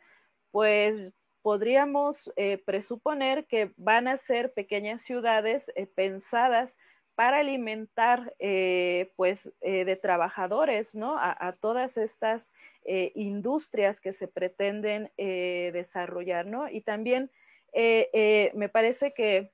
[0.51, 2.31] pues podríamos
[2.65, 6.73] presuponer que van a ser pequeñas ciudades pensadas
[7.17, 11.17] para alimentar eh, pues eh, de trabajadores, ¿no?
[11.17, 12.47] A, todas estas
[12.85, 16.69] eh, industrias que se pretenden desarrollar, ¿no?
[16.69, 17.31] Y también
[17.73, 19.51] me parece que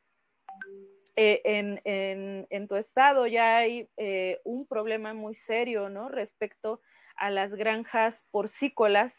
[1.16, 3.90] en, en, tu estado ya hay
[4.44, 6.10] un problema muy serio, ¿no?
[6.10, 6.82] Respecto
[7.16, 9.14] a las granjas porcícolas.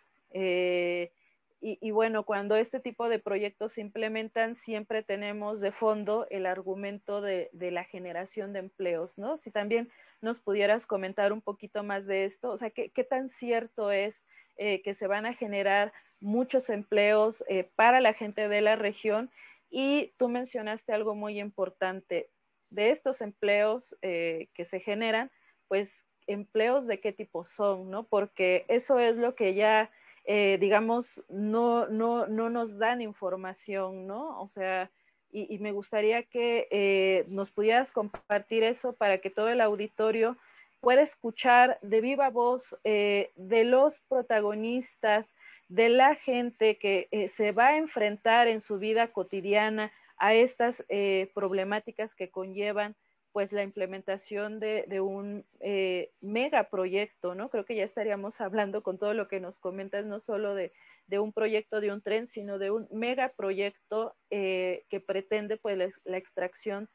[1.67, 7.23] Y, bueno, cuando este tipo de proyectos se implementan, siempre tenemos de fondo el argumento
[7.23, 9.39] de, la generación de empleos, ¿no?
[9.39, 13.91] Si también nos pudieras comentar un poquito más de esto, o sea, ¿qué, tan cierto
[13.93, 14.23] es
[14.59, 19.31] eh, que se van a generar muchos empleos eh, para la gente de la región?
[19.77, 22.31] Y tú mencionaste algo muy importante,
[22.71, 25.33] de estos empleos eh, que se generan,
[25.67, 25.93] pues
[26.29, 28.05] empleos de qué tipo son, ¿no?
[28.05, 29.91] Porque eso es lo que ya
[30.27, 34.41] eh, digamos, no, no, no nos dan información, ¿no?
[34.41, 34.93] O sea,
[35.33, 40.37] y, me gustaría que eh, nos pudieras compartir eso para que todo el auditorio
[40.81, 45.35] pueda escuchar de viva voz de los protagonistas
[45.69, 50.85] de la gente que eh, se va a enfrentar en su vida cotidiana a estas
[50.89, 52.97] eh, problemáticas que conllevan
[53.35, 57.51] pues la implementación de, un eh, megaproyecto, ¿no?
[57.51, 60.71] Creo que ya estaríamos hablando con todo lo que nos comentas, no solo de,
[61.19, 66.89] un proyecto de un tren, sino de un megaproyecto eh, que pretende pues la, extracción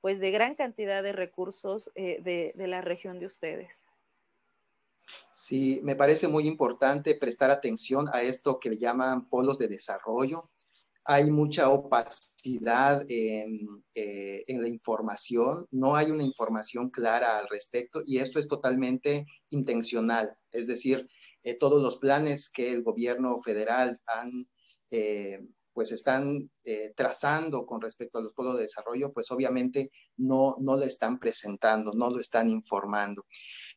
[0.00, 3.86] pues de gran cantidad de recursos eh, de, de la región de ustedes.
[5.32, 10.50] Sí, me parece muy importante prestar atención a esto que le llaman polos de desarrollo,
[11.04, 18.18] hay mucha opacidad en, eh, la información, no hay una información clara al respecto y
[18.18, 21.08] esto es totalmente intencional, es decir,
[21.42, 24.48] eh, todos los planes que el gobierno federal han,
[24.90, 25.40] eh,
[25.74, 26.50] pues están
[26.94, 32.10] trazando con respecto a los polos de desarrollo, pues obviamente no lo están presentando, no
[32.10, 33.26] lo están informando.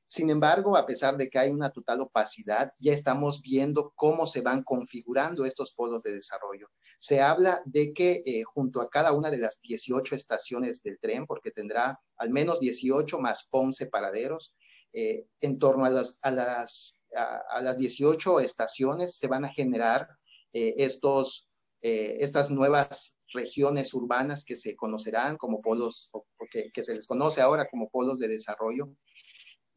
[0.10, 4.40] Sin embargo, a pesar de que hay una total opacidad, ya estamos viendo cómo se
[4.40, 6.70] van configurando estos polos de desarrollo.
[6.98, 11.26] Se habla de que eh, junto a cada una de las 18 estaciones del tren,
[11.26, 14.56] porque tendrá al menos 18 más 11 paraderos,
[14.94, 20.08] eh, en torno a las, a, las, a, las 18 estaciones se van a generar
[20.54, 21.50] eh, estos,
[21.82, 27.70] estas nuevas regiones urbanas que se conocerán como polos, o que se les conoce ahora
[27.70, 28.90] como polos de desarrollo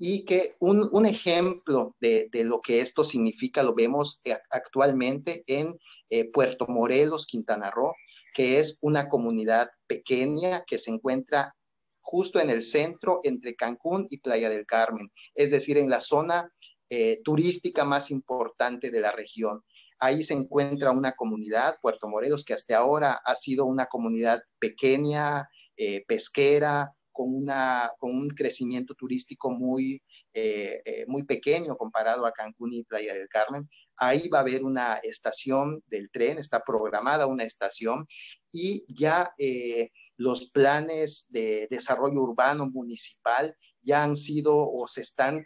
[0.02, 5.44] y que un, un ejemplo de, de, lo que esto significa lo vemos eh, actualmente
[5.46, 7.92] en eh, Puerto Morelos, Quintana Roo,
[8.32, 11.54] que es una comunidad pequeña que se encuentra
[12.00, 16.50] justo en el centro entre Cancún y Playa del Carmen, es decir, en la zona
[16.88, 19.62] eh, turística más importante de la región.
[19.98, 25.46] Ahí se encuentra una comunidad, Puerto Morelos, que hasta ahora ha sido una comunidad pequeña,
[26.06, 30.02] pesquera, con, una, con un crecimiento turístico muy,
[30.32, 33.68] eh, eh, muy pequeño comparado a Cancún y Playa del Carmen.
[33.96, 38.06] Ahí va a haber una estación del tren, está programada una estación
[38.50, 45.44] y ya eh, los planes de desarrollo urbano municipal ya han sido o se están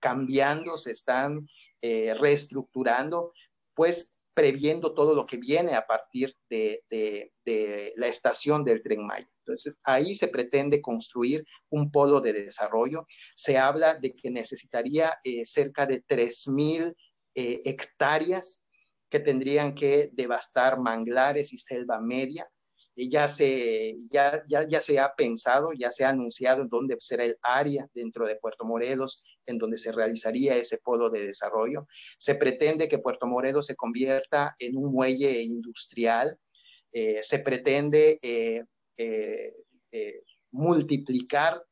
[0.00, 1.46] cambiando, se están
[1.82, 3.32] reestructurando,
[3.74, 6.84] pues previendo todo lo que viene a partir de,
[7.96, 9.28] la estación del tren Maya.
[9.44, 13.04] Entonces, ahí se pretende construir un polo de desarrollo.
[13.34, 16.94] Se habla de que necesitaría eh, cerca de 3.000
[17.34, 18.64] eh, hectáreas
[19.10, 22.48] que tendrían que devastar manglares y selva media.
[22.94, 27.24] Y ya, se, ya, ya, ya se ha pensado, ya se ha anunciado dónde será
[27.24, 31.86] el área dentro de Puerto Morelos en donde se realizaría ese polo de desarrollo.
[32.18, 36.38] Se pretende que Puerto Morelos se convierta en un muelle industrial.
[36.92, 38.64] Eh, se pretende eh,
[38.96, 41.62] eh, multiplicar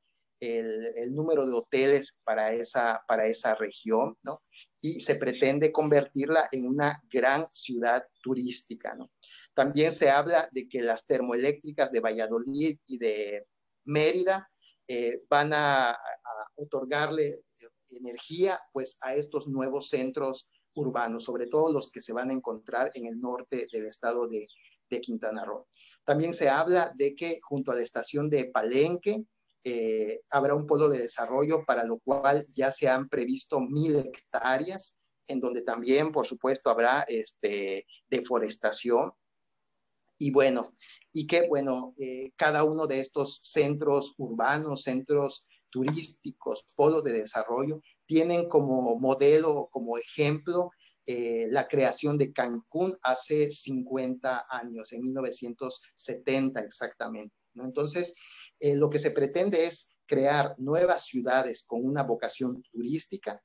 [0.40, 4.42] el, número de hoteles para esa, para esa región, ¿no?
[4.80, 9.10] Y se pretende convertirla en una gran ciudad turística, ¿no?
[9.54, 13.46] También se habla de que las termoeléctricas de Valladolid y de
[13.86, 14.50] Mérida
[14.88, 15.98] eh, van a,
[16.56, 17.42] otorgarle
[17.88, 22.90] energía pues a estos nuevos centros urbanos, sobre todo los que se van a encontrar
[22.94, 24.46] en el norte del estado de,
[24.90, 25.66] de Quintana Roo.
[26.04, 29.24] También se habla de que junto a la estación de Palenque
[29.64, 35.00] eh, habrá un polo de desarrollo para lo cual ya se han previsto mil hectáreas,
[35.26, 39.10] en donde también, por supuesto, habrá este, deforestación.
[40.18, 40.72] Y bueno,
[41.12, 47.80] y que, bueno, eh, cada uno de estos centros urbanos, centros turísticos, polos de desarrollo,
[48.06, 50.70] tienen como modelo, como ejemplo,
[51.08, 57.32] eh, la creación de Cancún hace 50 años, en 1970 exactamente.
[57.54, 58.16] Entonces,
[58.58, 63.40] eh, lo que se pretende es crear nuevas ciudades con una vocación turística.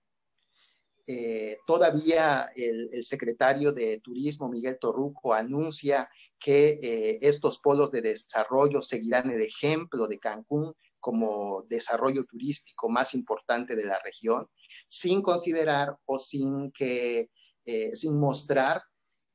[1.05, 9.29] Eh, todavía el, secretario de Turismo, Miguel Torruco, anuncia que estos polos de desarrollo seguirán
[9.29, 14.47] el ejemplo de Cancún como desarrollo turístico más importante de la región,
[14.87, 17.29] sin considerar o sin que
[17.65, 18.81] eh, sin mostrar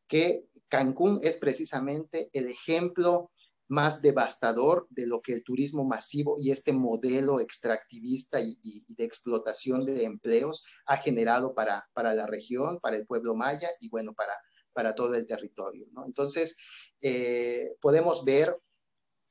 [0.08, 3.30] que Cancún es precisamente el ejemplo
[3.68, 9.84] más devastador de lo que el turismo masivo y este modelo extractivista y, de explotación
[9.84, 14.34] de empleos ha generado para, para, la región, para el pueblo maya y bueno, para,
[14.72, 15.86] para todo el territorio.
[15.92, 16.04] ¿no?
[16.04, 16.56] Entonces,
[17.00, 18.56] eh, podemos ver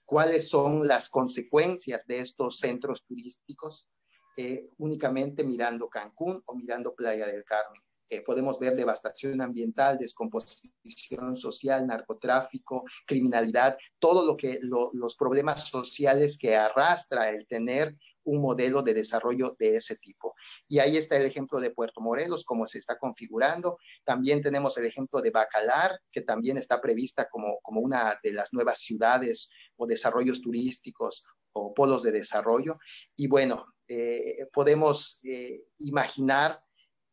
[0.06, 3.89] cuáles son las consecuencias de estos centros turísticos
[4.38, 7.82] eh, únicamente mirando Cancún o mirando Playa del Carmen.
[8.10, 16.38] Eh, podemos ver devastación ambiental, descomposición social, narcotráfico, criminalidad, todo lo que los problemas sociales
[16.38, 17.95] que arrastra el tener
[18.26, 20.36] un modelo de desarrollo de ese tipo.
[20.68, 23.78] Y ahí está el ejemplo de Puerto Morelos, cómo se está configurando.
[24.03, 28.53] También tenemos el ejemplo de Bacalar, que también está prevista como, como una de las
[28.53, 32.78] nuevas ciudades o desarrollos turísticos o polos de desarrollo.
[33.15, 36.61] Y bueno, eh, podemos eh, imaginar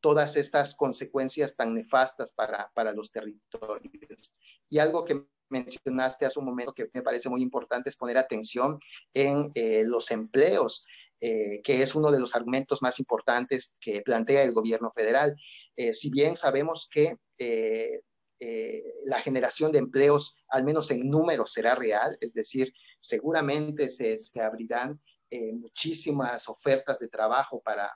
[0.01, 4.33] todas estas consecuencias tan nefastas para, para los territorios.
[4.69, 8.81] Y algo que mencionaste hace un momento que me parece muy importante es poner atención
[9.13, 10.85] en eh, los empleos,
[11.21, 15.37] que es uno de los argumentos más importantes que plantea el gobierno federal.
[15.93, 17.17] si bien sabemos que
[19.05, 22.73] la generación de empleos, al menos en números, será real, es decir,
[23.03, 27.91] seguramente se, abrirán eh, muchísimas ofertas de trabajo para,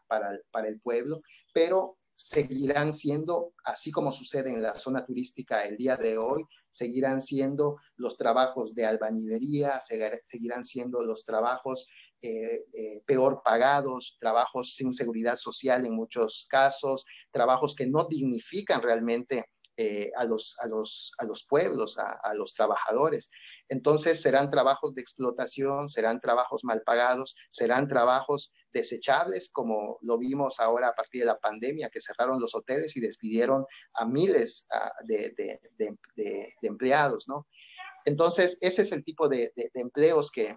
[0.67, 1.23] el pueblo,
[1.53, 7.21] pero seguirán siendo, así como sucede en la zona turística el día de hoy, seguirán
[7.21, 11.89] siendo los trabajos de albañilería, seguirán siendo los trabajos
[12.23, 18.83] eh, eh, peor pagados, trabajos sin seguridad social en muchos casos, trabajos que no dignifican
[18.83, 19.45] realmente
[20.17, 23.31] a, los, a, los, a los pueblos, a, los trabajadores.
[23.69, 30.61] Entonces serán trabajos de explotación, serán trabajos mal pagados, serán trabajos desechables, como lo vimos
[30.61, 33.65] ahora a partir de la pandemia, que cerraron los hoteles y despidieron
[33.95, 34.69] a miles
[35.05, 35.59] de,
[36.63, 37.47] empleados, ¿no?
[38.05, 40.57] Entonces, ese es el tipo de, empleos que,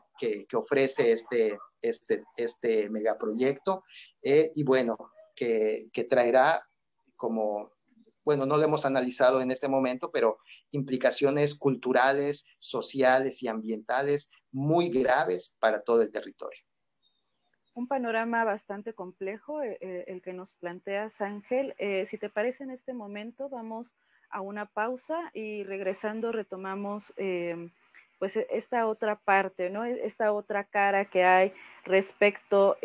[0.53, 3.83] ofrece este, este, este megaproyecto
[4.21, 4.97] eh, y bueno,
[5.35, 6.63] que, que traerá
[7.15, 7.71] como
[8.23, 10.37] bueno, no lo hemos analizado en este momento, pero
[10.71, 16.59] implicaciones culturales, sociales y ambientales muy graves para todo el territorio.
[17.73, 21.75] Un panorama bastante complejo eh, eh, el que nos planteas, Ángel.
[21.77, 23.95] Eh, si te parece, en este momento vamos
[24.29, 27.13] a una pausa y regresando retomamos
[28.19, 29.85] pues esta otra parte, ¿no?
[29.85, 31.53] Esta otra cara que hay
[31.85, 32.77] respecto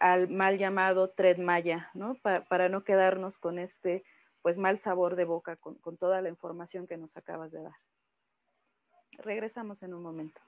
[0.00, 2.14] al mal llamado Tred Maya, ¿no?
[2.14, 4.02] para no quedarnos con este
[4.42, 7.76] pues mal sabor de boca con, con toda la información que nos acabas de dar.
[9.18, 10.40] Regresamos en un momento.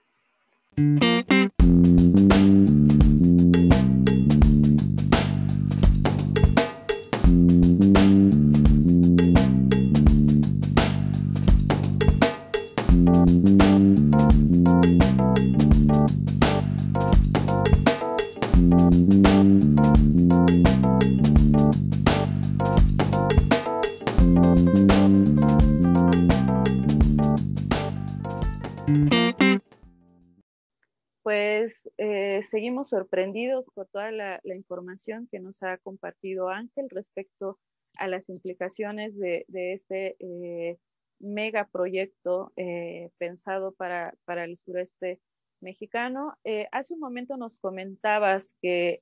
[32.53, 37.59] Seguimos sorprendidos por toda la, información que nos ha compartido Ángel respecto
[37.97, 40.79] a las implicaciones de, este eh,
[41.19, 45.21] megaproyecto eh, pensado para, el sureste
[45.61, 46.37] mexicano.
[46.45, 49.01] Eh, hace un momento nos comentabas que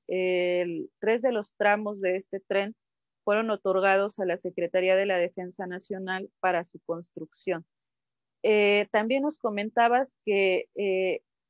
[1.00, 2.76] tres de los tramos de este tren
[3.24, 7.66] fueron otorgados a la Secretaría de la Defensa Nacional para su construcción.
[8.90, 10.68] También nos comentabas que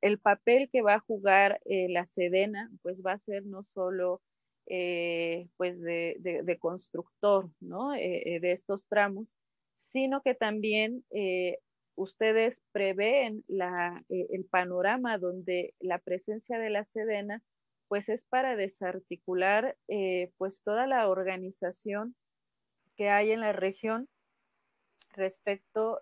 [0.00, 4.22] el papel que va a jugar eh, la Sedena, pues va a ser no solo
[4.66, 7.94] eh, pues de, constructor, ¿no?
[7.94, 9.36] Eh, de estos tramos,
[9.76, 11.04] sino que también
[11.96, 17.42] ustedes prevén la, el panorama donde la presencia de la Sedena
[17.88, 19.76] pues es para desarticular
[20.38, 22.14] pues toda la organización
[22.96, 24.08] que hay en la región
[25.14, 26.00] respecto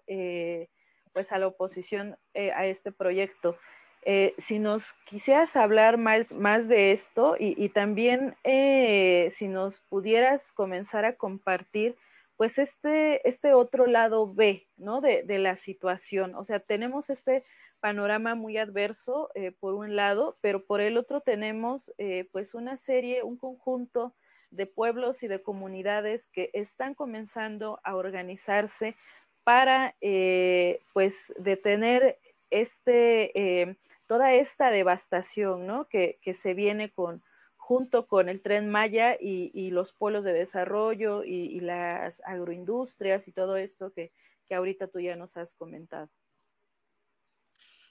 [1.12, 3.56] pues a la oposición a este proyecto.
[4.02, 10.52] Eh, si nos quisieras hablar más, más de esto y, también eh, si nos pudieras
[10.52, 11.96] comenzar a compartir,
[12.36, 15.00] pues este, este otro lado B, ¿no?
[15.00, 16.34] De, la situación.
[16.36, 17.42] O sea, tenemos este
[17.80, 21.92] panorama muy adverso eh, por un lado, pero por el otro tenemos
[22.32, 24.14] pues una serie, un conjunto
[24.50, 28.96] de pueblos y de comunidades que están comenzando a organizarse
[29.49, 29.94] para
[30.92, 32.18] pues detener
[32.51, 33.78] este
[34.09, 35.86] toda esta devastación ¿no?
[35.88, 37.22] que, se viene con,
[37.57, 43.57] junto con el tren Maya y, los polos de desarrollo y, las agroindustrias y todo
[43.57, 44.12] esto que,
[44.51, 46.09] ahorita tú ya nos has comentado.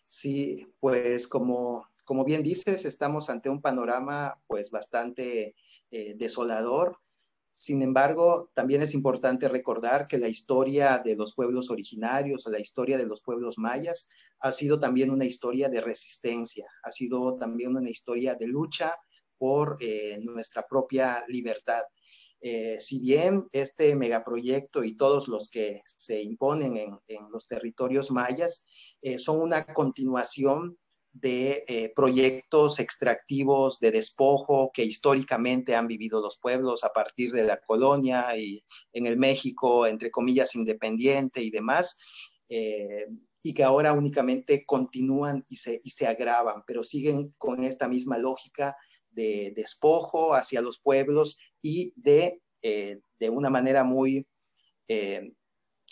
[0.06, 5.56] Sí, pues como, como bien dices, estamos ante un panorama pues bastante
[5.92, 7.00] eh, desolador.
[7.60, 12.60] Sin embargo, también es importante recordar que la historia de los pueblos originarios o la
[12.60, 17.76] historia de los pueblos mayas ha sido también una historia de resistencia, ha sido también
[17.76, 18.94] una historia de lucha
[19.40, 21.82] por eh, nuestra propia libertad.
[22.42, 26.78] Eh, si bien este megaproyecto y todos los que se imponen
[27.08, 28.68] en, los territorios mayas
[29.02, 30.78] eh, son una continuación
[31.20, 37.44] de eh, proyectos extractivos de despojo que históricamente han vivido los pueblos a partir de
[37.44, 38.64] la colonia y
[38.94, 41.98] en el México, entre comillas, independiente y demás,
[42.50, 43.08] eh,
[43.42, 48.18] y que ahora únicamente continúan y se, y se agravan, pero siguen con esta misma
[48.18, 48.76] lógica
[49.10, 54.28] de despojo hacia los pueblos y de, eh, de una manera muy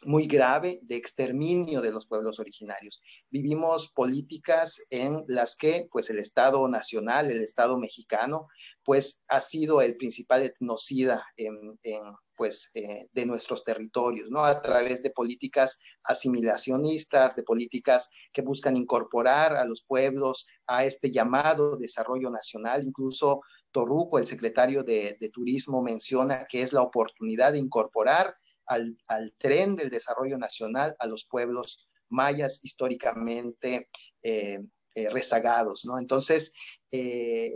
[0.04, 3.02] muy grave de exterminio de los pueblos originarios.
[3.30, 8.48] Vivimos políticas en las que pues el Estado nacional, el Estado mexicano,
[8.84, 11.78] pues ha sido el principal etnocida en,
[12.36, 14.43] pues, eh, de nuestros territorios, ¿no?
[14.43, 21.12] A través de políticas asimilacionistas, de políticas que buscan incorporar a los pueblos a este
[21.12, 23.41] llamado desarrollo nacional, incluso
[23.72, 28.36] Torruco, el secretario de, de Turismo, menciona que es la oportunidad de incorporar
[28.68, 33.89] al, tren del desarrollo nacional a los pueblos mayas históricamente
[34.22, 34.59] eh,
[34.93, 35.99] eh, rezagados, ¿no?
[35.99, 36.53] Entonces,
[36.91, 37.51] eh,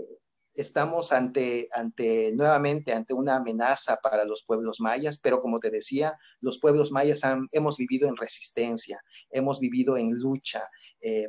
[0.53, 6.18] estamos ante, ante, nuevamente, ante una amenaza para los pueblos mayas, pero como te decía,
[6.41, 8.99] los pueblos mayas hemos vivido en resistencia,
[9.30, 10.68] hemos vivido en lucha,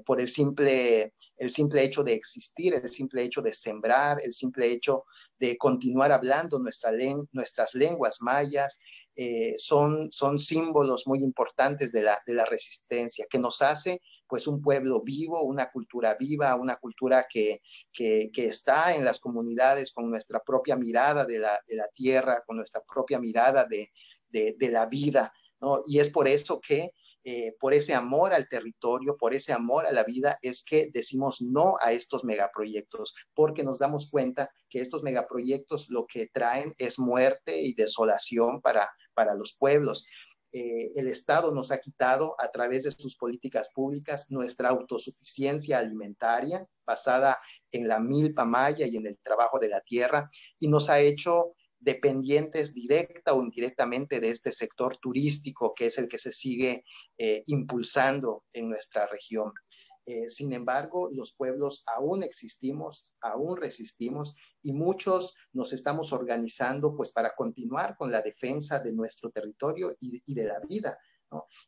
[0.05, 4.67] por el simple, el simple hecho de existir, el simple hecho de sembrar, el simple
[4.67, 5.05] hecho
[5.39, 6.91] de continuar hablando nuestra
[7.31, 8.81] nuestras lenguas mayas,
[9.17, 14.47] eh, son, son símbolos muy importantes de la, de la resistencia, que nos hace pues
[14.47, 17.61] un pueblo vivo, una cultura viva, una cultura que,
[17.93, 22.57] que, está en las comunidades con nuestra propia mirada de la, de la tierra, con
[22.57, 23.91] nuestra propia mirada de,
[24.29, 25.83] de, de la vida, ¿no?
[25.87, 26.93] Y es por eso que
[27.25, 31.43] eh, por ese amor al territorio, por ese amor a la vida, es que decimos
[31.43, 36.99] no a estos megaproyectos, porque nos damos cuenta que estos megaproyectos lo que traen es
[36.99, 40.07] muerte y desolación para, para los pueblos.
[40.53, 46.67] Eh, el Estado nos ha quitado a través de sus políticas públicas nuestra autosuficiencia alimentaria
[46.85, 47.39] basada
[47.71, 51.55] en la milpa maya y en el trabajo de la tierra y nos ha hecho
[51.81, 56.85] dependientes directa o indirectamente de este sector turístico que es el que se sigue
[57.19, 59.53] eh, impulsando en nuestra región.
[60.07, 67.11] Eh, sin embargo, los pueblos aún existimos, aún resistimos y muchos nos estamos organizando pues
[67.13, 70.99] para continuar con la defensa de nuestro territorio y, de la vida.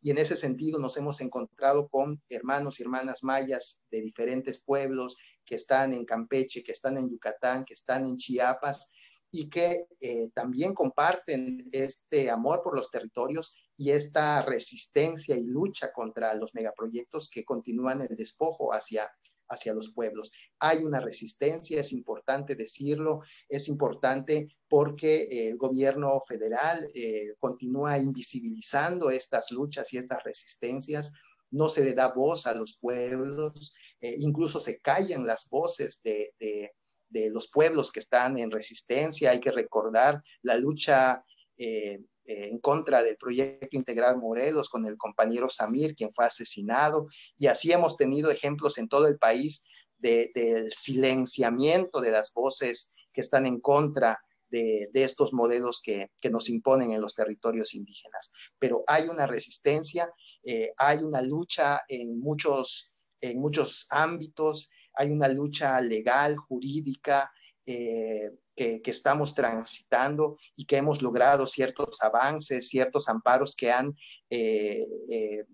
[0.00, 5.16] Y en ese sentido nos hemos encontrado con hermanos y hermanas mayas de diferentes pueblos
[5.44, 8.92] que están en Campeche, que están en Yucatán, que están en Chiapas
[9.34, 15.90] y que eh, también comparten este amor por los territorios y esta resistencia y lucha
[15.90, 19.10] contra los megaproyectos que continúan el despojo hacia,
[19.48, 20.32] hacia los pueblos.
[20.58, 29.10] Hay una resistencia, es importante decirlo, es importante porque el gobierno federal eh, continúa invisibilizando
[29.10, 31.14] estas luchas y estas resistencias,
[31.50, 36.34] no se le da voz a los pueblos, eh, incluso se callan las voces de
[36.38, 36.72] de
[37.12, 39.30] los pueblos que están en resistencia.
[39.30, 41.24] Hay que recordar la lucha
[41.56, 47.08] eh, eh, en contra del proyecto Integral Morelos con el compañero Samir, quien fue asesinado.
[47.36, 49.66] Y así hemos tenido ejemplos en todo el país
[49.98, 54.20] del silenciamiento de las voces que están en contra
[54.52, 58.32] de, estos modelos que, nos imponen en los territorios indígenas.
[58.58, 60.12] Pero hay una resistencia,
[60.44, 67.30] eh, hay una lucha en muchos, en muchos ámbitos hay una lucha legal, jurídica,
[67.64, 73.94] eh, que, estamos transitando y que hemos logrado ciertos avances, ciertos amparos que han
[74.28, 75.44] eh, eh,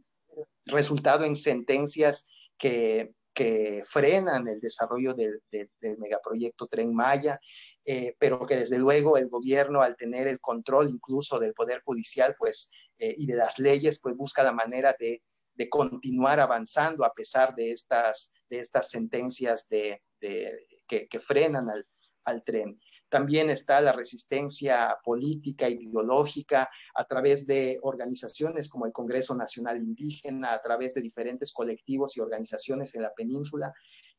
[0.66, 2.28] resultado en sentencias
[2.59, 3.12] que,
[3.84, 5.41] frenan el desarrollo del,
[5.99, 7.39] megaproyecto Tren Maya,
[8.18, 12.68] pero que desde luego el gobierno, al tener el control incluso del Poder Judicial pues,
[12.99, 15.22] y de las leyes, pues busca la manera de
[15.59, 20.00] de continuar avanzando a pesar de estas, de estas sentencias de,
[20.86, 21.84] que, frenan al,
[22.24, 22.80] al tren.
[23.09, 30.52] También está la resistencia política, ideológica, a través de organizaciones como el Congreso Nacional Indígena,
[30.52, 33.72] a través de diferentes colectivos y organizaciones en la península,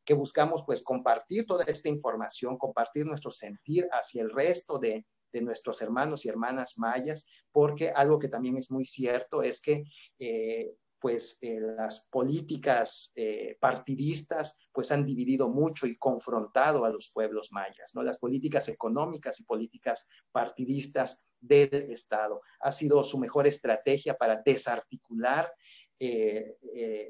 [0.04, 5.42] que buscamos pues compartir toda esta información, compartir nuestro sentir hacia el resto de, de
[5.42, 9.84] nuestros hermanos y hermanas mayas, porque algo que también es muy cierto es que
[10.20, 17.10] eh, pues eh, las políticas eh, partidistas pues han dividido mucho y confrontado a los
[17.10, 18.04] pueblos mayas, ¿no?
[18.04, 25.52] Las políticas económicas y políticas partidistas del Estado ha sido su mejor estrategia para desarticular
[26.00, 26.58] eh,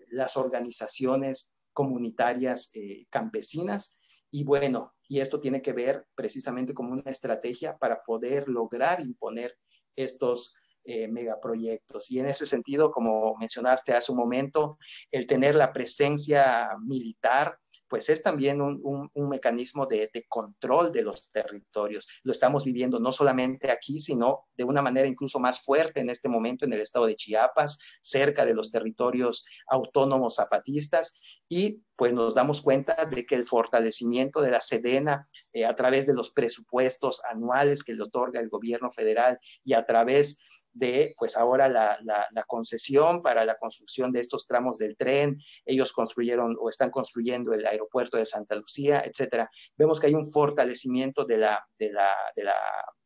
[0.09, 2.71] las organizaciones comunitarias
[3.09, 3.99] campesinas
[4.31, 9.57] y bueno, y esto tiene que ver precisamente como una estrategia para poder lograr imponer
[9.95, 10.55] estos
[10.91, 12.09] eh, megaproyectos.
[12.09, 14.79] Y en ese sentido, como mencionaste hace un momento,
[15.11, 17.59] el tener la presencia militar
[17.89, 22.07] pues es también un, mecanismo de, control de los territorios.
[22.23, 26.29] Lo estamos viviendo no solamente aquí, sino de una manera incluso más fuerte en este
[26.29, 32.35] momento en el estado de Chiapas, cerca de los territorios autónomos zapatistas, y pues nos
[32.35, 37.21] damos cuenta de que el fortalecimiento de la Sedena eh, a través de los presupuestos
[37.29, 40.39] anuales que le otorga el gobierno federal y a través
[40.73, 45.37] de, pues ahora la, la, concesión para la construcción de estos tramos del tren.
[45.65, 49.49] Ellos construyeron o están construyendo el aeropuerto de Santa Lucía, etcétera.
[49.77, 52.55] Vemos que hay un fortalecimiento de la, de la, de la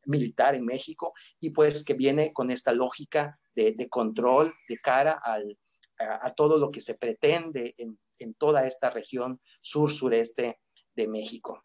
[0.06, 5.20] militar en México y pues que viene con esta lógica de, de control de cara
[5.24, 5.58] al,
[6.00, 10.60] a, todo lo que se pretende en, en toda esta región sur-sureste
[10.96, 11.64] de México.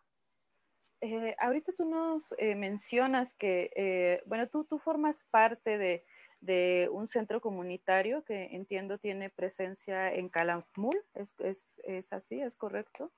[1.00, 6.04] Eh, ahorita tú nos eh, mencionas que, eh, bueno, tú, tú formas parte de,
[6.40, 12.40] de, un centro comunitario que entiendo tiene presencia en Calakmul, ¿es, es, es así?
[12.40, 13.12] ¿Es correcto?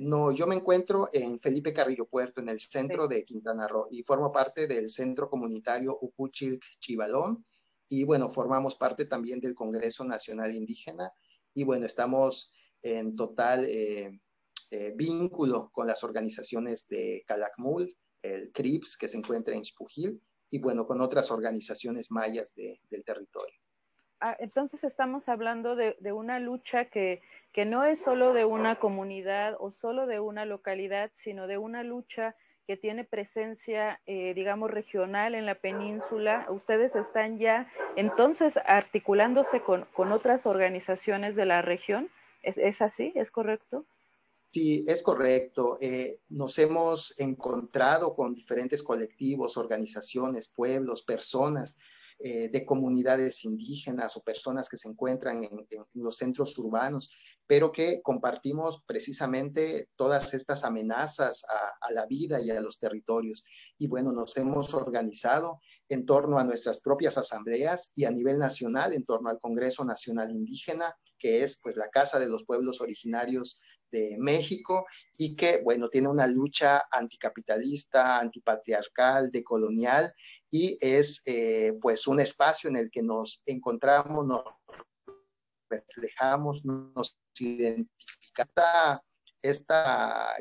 [0.00, 4.02] no, yo me encuentro en Felipe Carrillo Puerto, en el centro de Quintana Roo, y
[4.02, 7.44] formo parte del centro comunitario Upuchil Chivalón,
[7.86, 11.12] y bueno, formamos parte también del Congreso Nacional Indígena,
[11.52, 13.66] y bueno, estamos en total
[14.70, 20.58] eh, vínculo con las organizaciones de Calakmul, el CRIPS, que se encuentra en Xpujil, y
[20.60, 23.54] bueno, con otras organizaciones mayas del territorio.
[24.20, 29.54] Ah, entonces estamos hablando de, una lucha que, que, no es solo de una comunidad
[29.60, 32.34] o solo de una localidad, sino de una lucha
[32.66, 36.46] que tiene presencia, eh, digamos, regional en la península.
[36.50, 42.10] Ustedes están ya entonces articulándose con, con otras organizaciones de la región.
[42.42, 43.12] ¿Es, ¿Es, así?
[43.14, 43.86] ¿Es correcto?
[44.50, 45.76] Sí, es correcto.
[45.80, 51.78] Eh, nos hemos encontrado con diferentes colectivos, organizaciones, pueblos, personas
[52.20, 57.12] eh, de comunidades indígenas o personas que se encuentran en, los centros urbanos,
[57.46, 63.44] pero que compartimos precisamente todas estas amenazas a, a la vida y a los territorios.
[63.76, 68.94] Y bueno, nos hemos organizado en torno a nuestras propias asambleas y a nivel nacional
[68.94, 73.60] en torno al Congreso Nacional Indígena, que es pues la casa de los pueblos originarios
[73.90, 74.86] de México
[75.16, 80.12] y que, bueno, tiene una lucha anticapitalista, antipatriarcal, decolonial
[80.50, 84.44] y es eh, pues un espacio en el que nos encontramos, nos
[85.70, 87.98] reflejamos, nos identificamos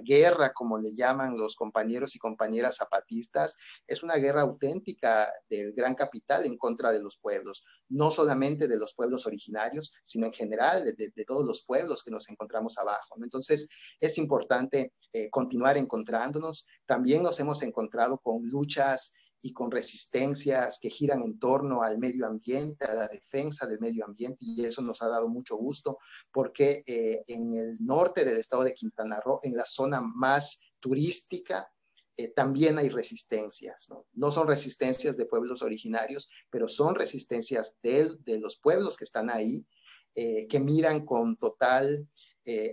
[0.04, 5.96] guerra, como le llaman los compañeros y compañeras zapatistas, es una guerra auténtica del gran
[5.96, 10.84] capital en contra de los pueblos, no solamente de los pueblos originarios, sino en general
[10.84, 13.16] de, todos los pueblos que nos encontramos abajo.
[13.22, 13.70] Entonces,
[14.00, 16.68] es importante eh, continuar encontrándonos.
[16.86, 22.26] También nos hemos encontrado con luchas y con resistencias que giran en torno al medio
[22.26, 26.00] ambiente, a la defensa del medio ambiente, y eso nos ha dado mucho gusto
[26.32, 31.72] porque eh, en el norte del estado de Quintana Roo, en la zona más turística,
[32.16, 34.08] eh, también hay resistencias, ¿no?
[34.14, 34.32] ¿no?
[34.32, 39.68] son resistencias de pueblos originarios, pero son resistencias de, de los pueblos que están ahí,
[40.16, 42.08] eh, que miran con total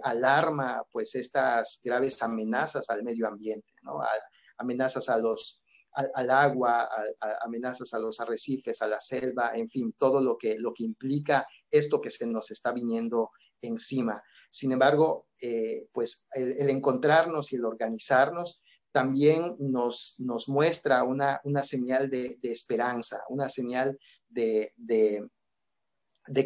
[0.05, 3.99] alarma, pues, estas graves amenazas al medio ambiente, ¿no?
[4.57, 5.64] amenazas a los
[5.95, 6.89] al, agua,
[7.43, 11.47] amenazas a los arrecifes, a la selva, en fin, todo lo que, lo que implica
[11.71, 13.31] esto que se nos está viniendo
[13.61, 14.23] encima.
[14.51, 21.63] Sin embargo, eh, pues el, encontrarnos y el organizarnos también nos, nos muestra una, una
[21.65, 25.27] señal de, esperanza, una señal de, de,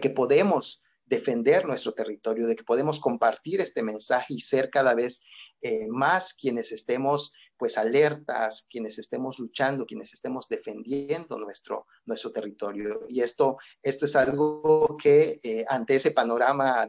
[0.00, 5.26] que podemos defender nuestro territorio, de que podemos compartir este mensaje y ser cada vez
[5.60, 13.04] eh, más quienes estemos pues alertas, quienes estemos luchando, quienes estemos defendiendo nuestro, nuestro territorio.
[13.08, 16.88] Y esto, esto es algo que eh, ante ese panorama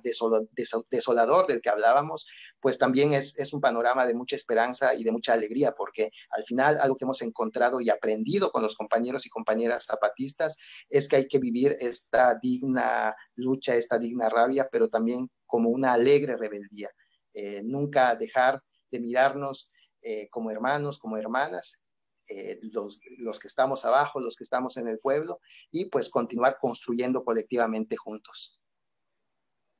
[0.90, 2.28] desolador del que hablábamos,
[2.60, 6.44] pues también es, es, un panorama de mucha esperanza y de mucha alegría, porque al
[6.44, 10.58] final algo que hemos encontrado y aprendido con los compañeros y compañeras zapatistas
[10.90, 15.94] es que hay que vivir esta digna lucha, esta digna rabia, pero también como una
[15.94, 16.90] alegre rebeldía.
[17.34, 18.62] Eh, nunca dejar
[18.92, 19.72] de mirarnos
[20.02, 21.84] eh, como hermanos, como hermanas,
[22.30, 25.40] eh, los, los, que estamos abajo, los que estamos en el pueblo,
[25.72, 28.62] y pues continuar construyendo colectivamente juntos.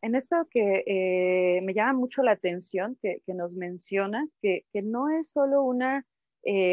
[0.02, 4.82] En esto que eh, me llama mucho la atención que, que nos mencionas, que, que,
[4.82, 6.06] no es solo una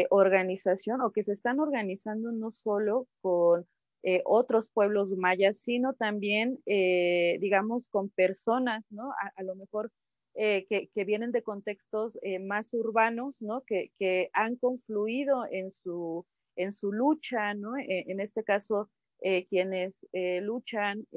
[0.09, 3.67] organización o que se están organizando no solo con
[4.23, 9.11] otros pueblos mayas, sino también, digamos, con personas, ¿no?
[9.11, 9.91] A, a lo mejor
[10.39, 13.63] eh, que, vienen de contextos eh, más urbanos, ¿no?
[13.63, 17.75] Que, que, han confluido en su, en su lucha, ¿no?
[17.75, 18.87] E, en este caso,
[19.21, 21.07] eh, quienes luchan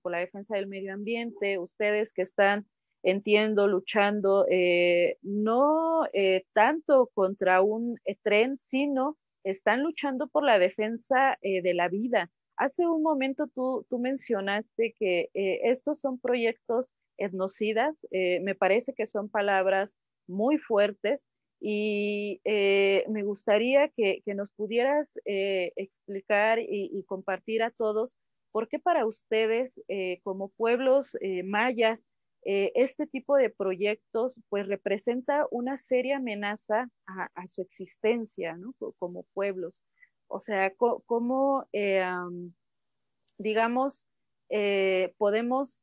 [0.00, 2.66] por la defensa del medio ambiente, ustedes que están
[3.02, 11.36] entiendo, luchando eh, no eh, tanto contra un tren, sino están luchando por la defensa
[11.42, 12.30] de la vida.
[12.56, 19.28] Hace un momento tú, tú mencionaste que estos son proyectos etnocidas, me parece que son
[19.28, 19.96] palabras
[20.26, 21.22] muy fuertes
[21.60, 28.16] y me gustaría que, nos pudieras explicar y, compartir a todos
[28.52, 29.82] por qué para ustedes
[30.22, 32.00] como pueblos mayas
[32.44, 38.74] eh, este tipo de proyectos pues representa una seria amenaza a, su existencia, ¿no?
[38.98, 39.84] Como pueblos.
[40.28, 42.04] O sea, cómo, eh,
[43.38, 44.04] digamos,
[44.50, 45.82] eh, podemos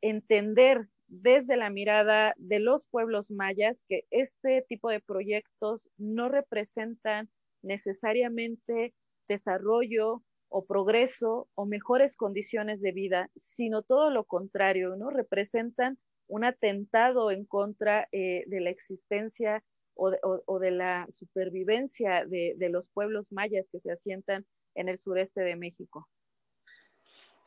[0.00, 7.30] entender desde la mirada de los pueblos mayas que este tipo de proyectos no representan
[7.62, 8.94] necesariamente
[9.26, 15.10] desarrollo o progreso o mejores condiciones de vida, sino todo lo contrario, ¿no?
[15.10, 19.62] Representan un atentado en contra eh, de la existencia
[20.00, 24.46] o de, la supervivencia de, los pueblos mayas que se asientan
[24.76, 26.08] en el sureste de México.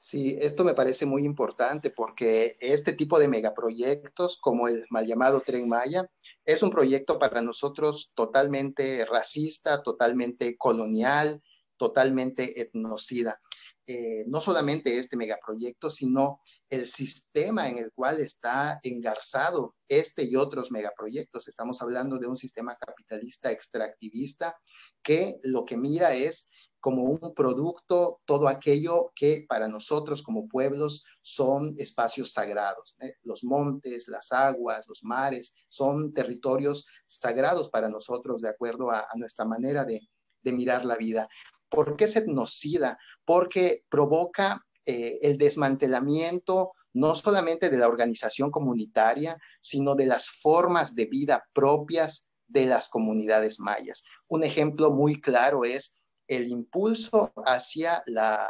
[0.03, 5.41] Sí, esto me parece muy importante porque este tipo de megaproyectos, como el mal llamado
[5.41, 6.09] Tren Maya,
[6.43, 11.43] es un proyecto para nosotros totalmente racista, totalmente colonial,
[11.77, 13.39] totalmente etnocida.
[13.85, 20.35] Eh, no solamente este megaproyecto, sino el sistema en el cual está engarzado este y
[20.35, 21.47] otros megaproyectos.
[21.47, 24.57] Estamos hablando de un sistema capitalista extractivista
[25.03, 26.49] que lo que mira es
[26.81, 32.95] como un producto todo aquello que para nosotros como pueblos son espacios sagrados.
[32.99, 33.13] ¿eh?
[33.21, 39.45] Los montes, las aguas, los mares son territorios sagrados para nosotros de acuerdo a, nuestra
[39.45, 40.01] manera de,
[40.43, 41.29] mirar la vida.
[41.69, 42.97] ¿Por qué es etnocida?
[43.23, 50.95] Porque provoca eh, el desmantelamiento no solamente de la organización comunitaria, sino de las formas
[50.95, 54.03] de vida propias de las comunidades mayas.
[54.27, 56.00] Un ejemplo muy claro es
[56.31, 58.49] el impulso hacia, la,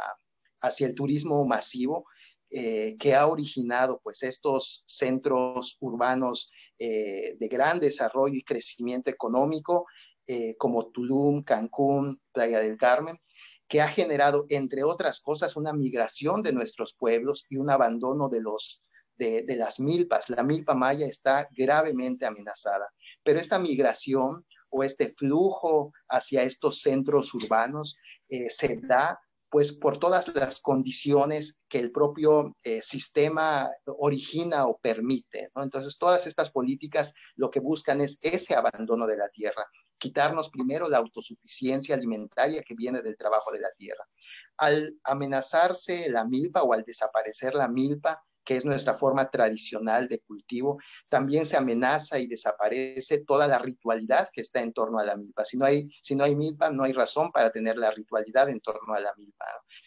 [0.60, 2.06] hacia el turismo masivo
[2.48, 9.86] eh, que ha originado pues estos centros urbanos eh, de gran desarrollo y crecimiento económico
[10.28, 13.18] eh, como Tulum, Cancún, Playa del Carmen,
[13.66, 18.42] que ha generado, entre otras cosas, una migración de nuestros pueblos y un abandono de,
[18.42, 18.82] los,
[19.16, 20.30] de, las milpas.
[20.30, 22.92] La milpa maya está gravemente amenazada,
[23.24, 27.96] pero esta migración o este flujo hacia estos centros urbanos
[28.28, 29.20] eh, se da
[29.52, 35.50] pues por todas las condiciones que el propio eh, sistema origina o permite.
[35.54, 39.66] Entonces, todas estas políticas lo que buscan es ese abandono de la tierra,
[39.98, 44.08] quitarnos primero la autosuficiencia alimentaria que viene del trabajo de la tierra.
[44.56, 50.20] Al amenazarse la milpa o al desaparecer la milpa, que es nuestra forma tradicional de
[50.20, 50.78] cultivo,
[51.08, 55.44] también se amenaza y desaparece toda la ritualidad que está en torno a la milpa.
[55.44, 58.60] Si no hay, si no hay milpa, no hay razón para tener la ritualidad en
[58.60, 59.44] torno a la milpa.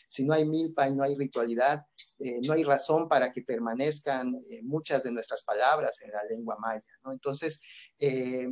[0.08, 1.84] Si no hay milpa y no hay ritualidad,
[2.20, 6.56] eh, no hay razón para que permanezcan eh, muchas de nuestras palabras en la lengua
[6.60, 6.84] maya.
[7.06, 7.62] Entonces,
[8.00, 8.48] eh,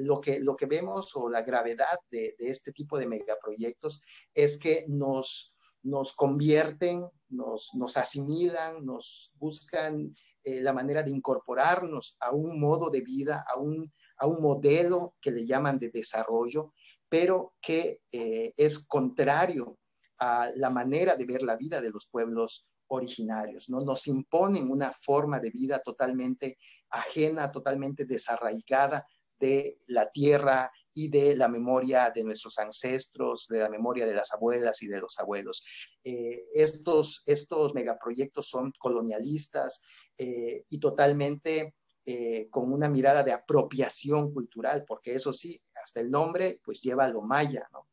[0.00, 4.02] lo, que, lo que vemos o la gravedad de, de este tipo de megaproyectos
[4.34, 5.53] es que nos
[5.84, 12.90] nos convierten, nos, nos asimilan, nos buscan eh, la manera de incorporarnos a un modo
[12.90, 16.72] de vida, a un, a un modelo que le llaman de desarrollo,
[17.08, 19.78] pero que eh, es contrario
[20.18, 23.80] a la manera de ver la vida de los pueblos originarios, ¿no?
[23.80, 26.58] Nos imponen una forma de vida totalmente
[26.90, 29.06] ajena, totalmente desarraigada
[29.38, 34.32] de la tierra y de la memoria de nuestros ancestros, de la memoria de las
[34.32, 35.64] abuelas y de los abuelos.
[36.04, 39.82] Eh, estos, estos megaproyectos son colonialistas
[40.16, 41.74] eh, y totalmente
[42.06, 47.06] eh, con una mirada de apropiación cultural, porque eso sí, hasta el nombre pues lleva
[47.06, 47.88] a lo maya, ¿no?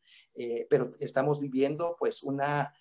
[0.69, 2.73] pero estamos viviendo pues una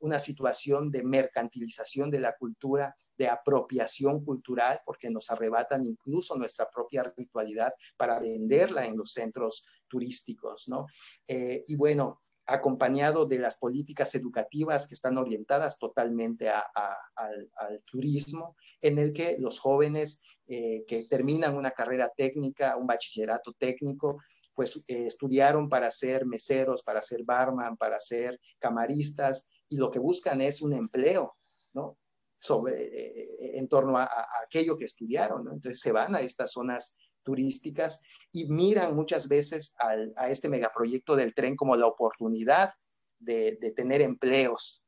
[0.00, 6.70] una situación de mercantilización de la cultura, de apropiación cultural, porque nos arrebatan incluso nuestra
[6.70, 10.86] propia ritualidad para venderla en los centros turísticos, ¿no?
[11.26, 18.98] Eh, y bueno, acompañado de las políticas educativas que están orientadas totalmente al, turismo, en
[18.98, 24.22] el que los jóvenes eh, que terminan una carrera técnica, un bachillerato técnico,
[24.54, 29.98] pues eh, estudiaron para ser meseros, para ser barman, para ser camaristas, y lo que
[29.98, 31.36] buscan es un empleo,
[31.74, 31.98] ¿no?
[32.40, 34.08] Sobre, eh, en torno a,
[34.44, 35.52] aquello que estudiaron, ¿no?
[35.52, 39.74] Entonces se van a estas zonas turísticas y miran muchas veces
[40.16, 42.72] a este megaproyecto del tren como la oportunidad
[43.18, 44.82] de, tener empleos.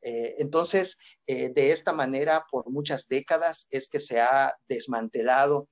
[0.00, 5.68] Eh, entonces, eh, de esta manera, por muchas décadas es que se ha desmantelado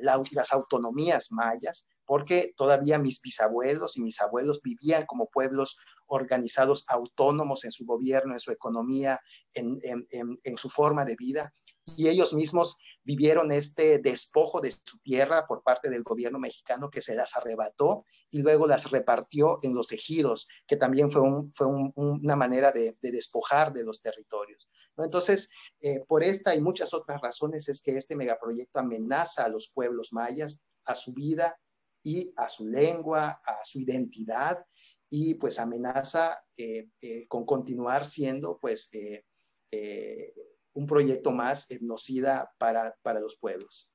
[0.00, 7.64] las autonomías mayas, porque todavía mis bisabuelos y mis abuelos vivían como pueblos organizados autónomos
[7.64, 9.20] en su gobierno, en su economía,
[9.56, 10.08] en,
[10.42, 11.52] en su forma de vida
[11.94, 17.00] y ellos mismos vivieron este despojo de su tierra por parte del gobierno mexicano que
[17.00, 21.22] se las arrebató y luego las repartió en los ejidos, que también fue,
[21.54, 24.68] fue una manera de, despojar de los territorios.
[24.96, 25.50] Entonces,
[25.80, 30.12] eh, por esta y muchas otras razones es que este megaproyecto amenaza a los pueblos
[30.12, 31.60] mayas, a su vida
[32.02, 34.58] y a su lengua, a su identidad,
[35.08, 38.90] y pues amenaza eh, eh, con continuar siendo pues
[40.72, 43.90] un proyecto más etnocida para, para los pueblos.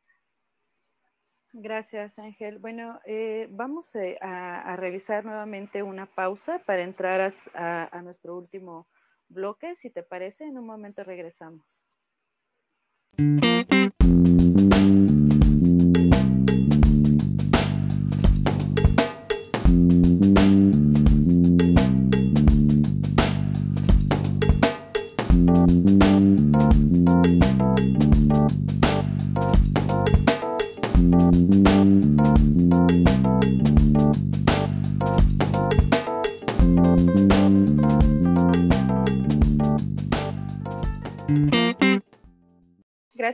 [1.53, 2.59] Gracias, Ángel.
[2.59, 8.87] Bueno, eh, vamos eh, a, revisar nuevamente una pausa para entrar a, a nuestro último
[9.27, 9.75] bloque.
[9.75, 11.85] Si te parece, en un momento regresamos.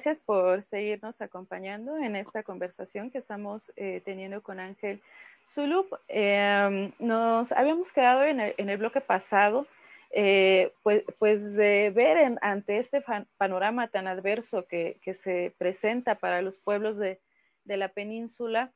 [0.07, 5.01] Gracias por seguirnos acompañando en esta conversación que estamos eh, teniendo con Ángel
[5.45, 5.91] Zulup.
[6.07, 9.67] Em, nos habíamos quedado en el, bloque pasado,
[10.11, 13.03] eh, pues, pues, de ver ante este
[13.35, 17.19] panorama tan adverso que, se presenta para los pueblos de,
[17.65, 18.71] la península,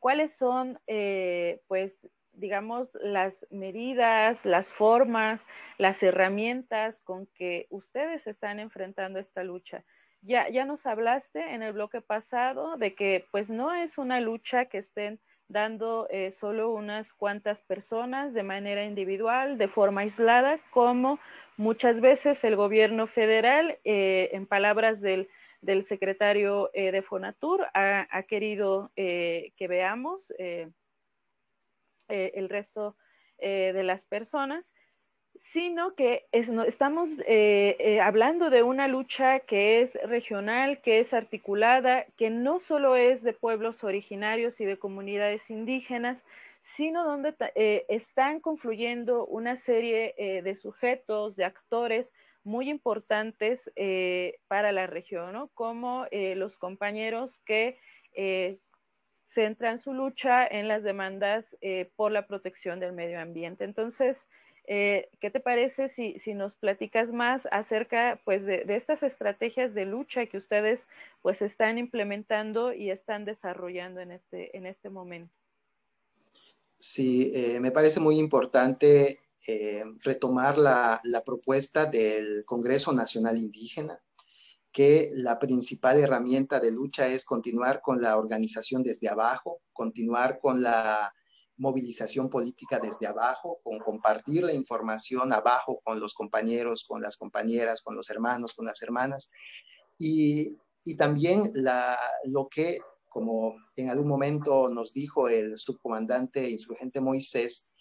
[0.00, 1.94] cuáles son, eh, pues,
[2.36, 5.44] digamos, las medidas, las formas,
[5.78, 9.84] las herramientas con que ustedes están enfrentando esta lucha.
[10.22, 14.66] Ya, ya nos hablaste en el bloque pasado de que pues no es una lucha
[14.66, 21.18] que estén dando eh, solo unas cuantas personas de manera individual, de forma aislada, como
[21.56, 25.28] muchas veces el gobierno federal, eh, en palabras del,
[25.86, 30.30] secretario eh, de Fonatur, ha querido que veamos
[32.08, 32.96] eh, el resto
[33.38, 34.64] eh, de las personas,
[35.52, 42.30] sino que estamos eh, hablando de una lucha que es regional, que es articulada, que
[42.30, 46.24] no solo es de pueblos originarios y de comunidades indígenas,
[46.76, 47.34] sino donde
[47.88, 53.70] están confluyendo una serie de sujetos, de actores muy importantes
[54.48, 57.78] para la región, como los compañeros que
[59.26, 63.64] centran su lucha en las demandas eh, por la protección del medio ambiente.
[63.64, 64.26] Entonces,
[64.66, 70.26] eh, ¿qué te parece si, nos platicas más acerca pues, de, estas estrategias de lucha
[70.26, 70.88] que ustedes
[71.22, 75.34] pues, están implementando y están desarrollando en este, en este momento?
[76.78, 79.20] Sí, eh, me parece muy importante
[80.02, 84.00] retomar la, la propuesta del Congreso Nacional Indígena
[84.74, 90.60] que la principal herramienta de lucha es continuar con la organización desde abajo, continuar con
[90.60, 91.14] la
[91.58, 97.82] movilización política desde abajo, con compartir la información abajo con los compañeros, con las compañeras,
[97.82, 99.30] con los hermanos, con las hermanas.
[99.96, 100.58] Y,
[100.98, 101.52] también
[102.24, 107.72] lo que, como en algún momento nos dijo el subcomandante insurgente Moisés,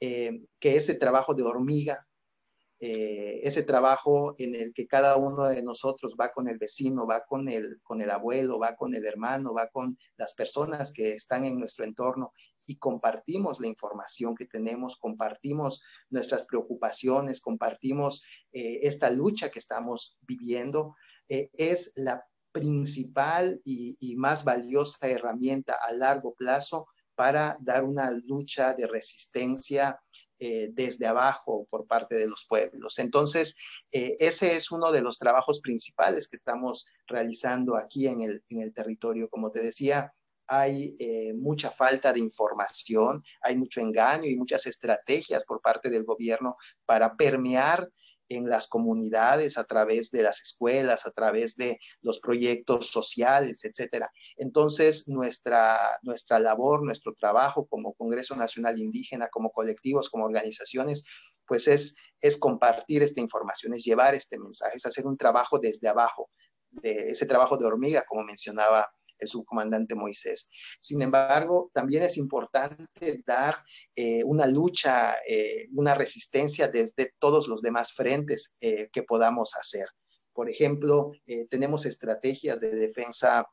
[0.00, 2.06] eh, que ese trabajo de hormiga
[2.82, 7.24] eh, ese trabajo en el que cada uno de nosotros va con el vecino, va
[7.26, 11.44] con el, con el abuelo, va con el hermano, va con las personas que están
[11.44, 12.32] en nuestro entorno
[12.64, 20.18] y compartimos la información que tenemos, compartimos nuestras preocupaciones, compartimos eh, esta lucha que estamos
[20.22, 20.96] viviendo,
[21.28, 28.10] eh, es la principal y, y más valiosa herramienta a largo plazo para dar una
[28.10, 30.00] lucha de resistencia
[30.42, 32.98] eh, desde abajo por parte de los pueblos.
[32.98, 33.58] Entonces,
[33.92, 38.62] eh, ese es uno de los trabajos principales que estamos realizando aquí en el, en
[38.62, 39.28] el territorio.
[39.28, 40.14] Como te decía,
[40.46, 46.04] hay eh, mucha falta de información, hay mucho engaño y muchas estrategias por parte del
[46.04, 47.88] gobierno para permear
[48.30, 54.10] en las comunidades, a través de las escuelas, a través de los proyectos sociales, etcétera.
[54.36, 61.04] Entonces, nuestra, nuestra labor, nuestro trabajo como Congreso Nacional Indígena, como colectivos, como organizaciones,
[61.44, 65.88] pues es, es compartir esta información, es llevar este mensaje, es hacer un trabajo desde
[65.88, 66.30] abajo,
[66.70, 68.88] de ese trabajo de hormiga, como mencionaba
[69.20, 70.50] el subcomandante Moisés.
[70.80, 73.56] Sin embargo, también es importante dar
[73.94, 79.86] eh, una lucha, eh, una resistencia desde todos los demás frentes que podamos hacer.
[80.32, 81.12] Por ejemplo,
[81.50, 83.46] tenemos estrategias de defensa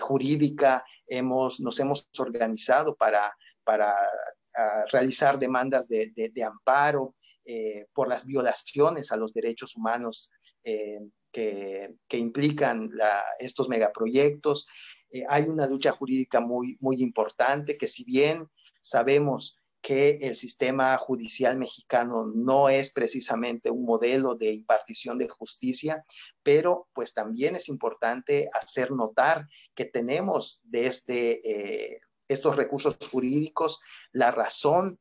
[0.00, 3.32] jurídica, hemos, nos hemos organizado para,
[3.64, 3.94] para
[4.90, 7.14] realizar demandas de, amparo
[7.92, 10.30] por las violaciones a los derechos humanos
[11.32, 12.90] que, implican
[13.38, 14.66] estos megaproyectos.
[15.10, 18.48] Eh, hay una lucha jurídica muy, muy importante que si bien
[18.82, 26.04] sabemos que el sistema judicial mexicano no es precisamente un modelo de impartición de justicia,
[26.42, 33.80] pero pues también es importante hacer notar que tenemos de este, eh, estos recursos jurídicos
[34.12, 34.98] la razón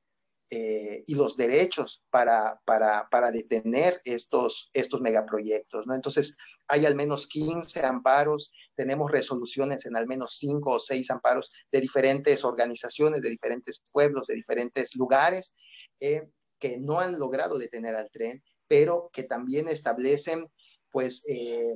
[0.50, 5.86] eh, y los derechos para, para, para, detener estos, estos megaproyectos.
[5.86, 5.94] ¿no?
[5.94, 6.38] Entonces,
[6.68, 11.82] hay al menos 15 amparos, tenemos resoluciones en al menos 5 o 6 amparos de
[11.82, 15.58] diferentes organizaciones, de diferentes pueblos, de diferentes lugares,
[16.00, 16.30] eh,
[16.60, 20.48] que no han logrado detener al tren, pero que también establecen
[20.92, 21.74] pues eh,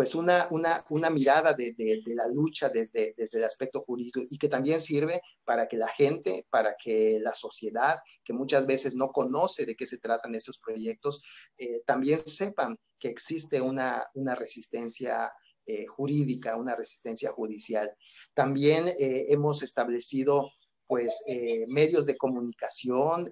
[0.00, 4.38] pues una, una, una mirada de, de, la lucha desde, desde el aspecto jurídico y
[4.38, 9.08] que también sirve para que la gente, para que la sociedad, que muchas veces no
[9.08, 11.22] conoce de qué se tratan esos proyectos,
[11.58, 15.30] eh, también sepan que existe una, una resistencia
[15.66, 17.94] eh, jurídica, una resistencia judicial.
[18.32, 20.50] También eh, hemos establecido
[20.86, 21.22] pues
[21.68, 23.30] medios de comunicación,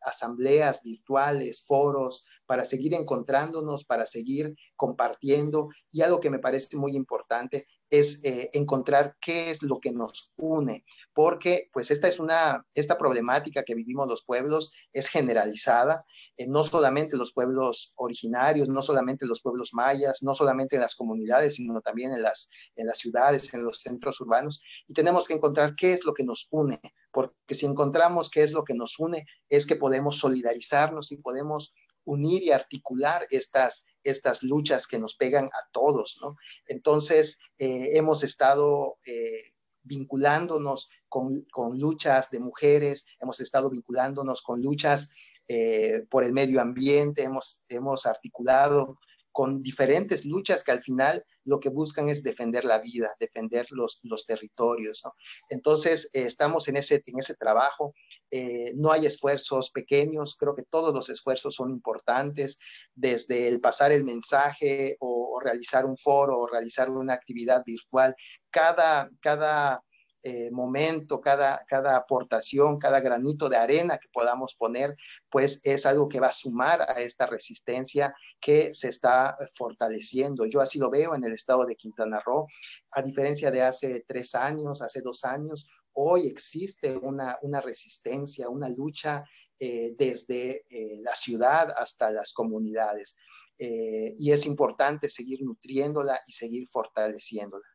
[0.00, 5.68] asambleas virtuales, foros, para seguir encontrándonos, para seguir compartiendo.
[5.92, 10.32] Y algo que me parece muy importante es eh, encontrar qué es lo que nos
[10.36, 10.84] une,
[11.14, 16.04] porque pues esta es una, esta problemática que vivimos los pueblos es generalizada,
[16.36, 20.96] eh, no solamente los pueblos originarios, no solamente los pueblos mayas, no solamente en las
[20.96, 25.34] comunidades, sino también en las, en las ciudades, en los centros urbanos, y tenemos que
[25.34, 26.80] encontrar qué es lo que nos une,
[27.12, 31.74] porque si encontramos qué es lo que nos une, es que podemos solidarizarnos y podemos
[32.10, 36.36] unir y articular estas, estas luchas que nos pegan a todos, ¿no?
[36.66, 39.52] Entonces, eh, hemos estado eh,
[39.82, 41.46] vinculándonos con,
[41.78, 45.12] luchas de mujeres, hemos estado vinculándonos con luchas
[45.46, 48.98] eh, por el medio ambiente, hemos, hemos articulado
[49.40, 54.00] con diferentes luchas que al final lo que buscan es defender la vida, defender los,
[54.02, 55.02] los territorios.
[55.48, 57.94] Entonces, eh, estamos en ese, en ese trabajo.
[58.30, 62.58] Eh, no hay esfuerzos pequeños, creo que todos los esfuerzos son importantes,
[62.94, 68.14] desde el pasar el mensaje o, o realizar un foro o realizar una actividad virtual.
[68.50, 69.82] Cada, cada
[70.22, 74.94] eh, momento, cada, cada aportación, cada granito de arena que podamos poner,
[75.30, 80.44] pues es algo que va a sumar a esta resistencia que se está fortaleciendo.
[80.44, 82.48] Yo así lo veo en el estado de Quintana Roo,
[82.90, 88.68] a diferencia de hace tres años, hace dos años, hoy existe una, una resistencia, una
[88.68, 89.24] lucha
[89.58, 93.16] eh, desde eh, la ciudad hasta las comunidades.
[93.58, 97.69] y es importante seguir nutriéndola y seguir fortaleciéndola.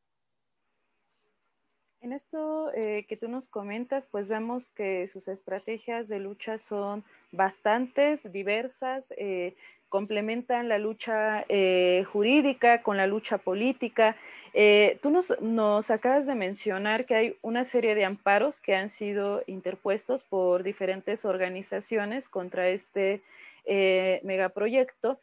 [2.06, 7.04] En esto eh, que tú nos comentas, pues vemos que sus estrategias de lucha son
[7.32, 9.56] bastantes, diversas, eh,
[9.90, 14.16] complementan la lucha eh, jurídica con la lucha política.
[15.02, 19.42] tú nos, nos, acabas de mencionar que hay una serie de amparos que han sido
[19.48, 23.24] interpuestos por diferentes organizaciones contra este
[23.66, 25.18] megaproyecto.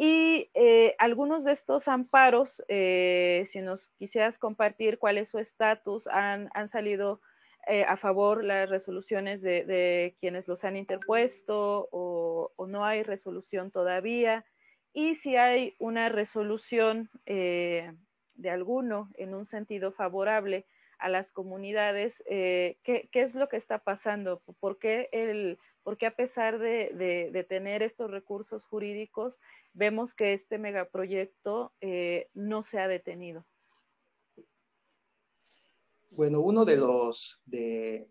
[0.00, 6.06] Y eh, algunos de estos amparos, eh, si nos quisieras compartir cuál es su estatus,
[6.06, 7.20] han, han, salido
[7.66, 13.02] eh, a favor las resoluciones de, de, quienes los han interpuesto o, o, no hay
[13.02, 14.44] resolución todavía.
[14.92, 20.64] Y si hay una resolución de alguno en un sentido favorable
[21.00, 24.42] a las comunidades, ¿qué, ¿qué, es lo que está pasando?
[24.60, 25.58] ¿Por qué el
[25.88, 29.40] porque a pesar de, tener estos recursos jurídicos,
[29.72, 33.46] vemos que este megaproyecto eh, no se ha detenido.
[36.10, 37.42] Bueno, uno de los,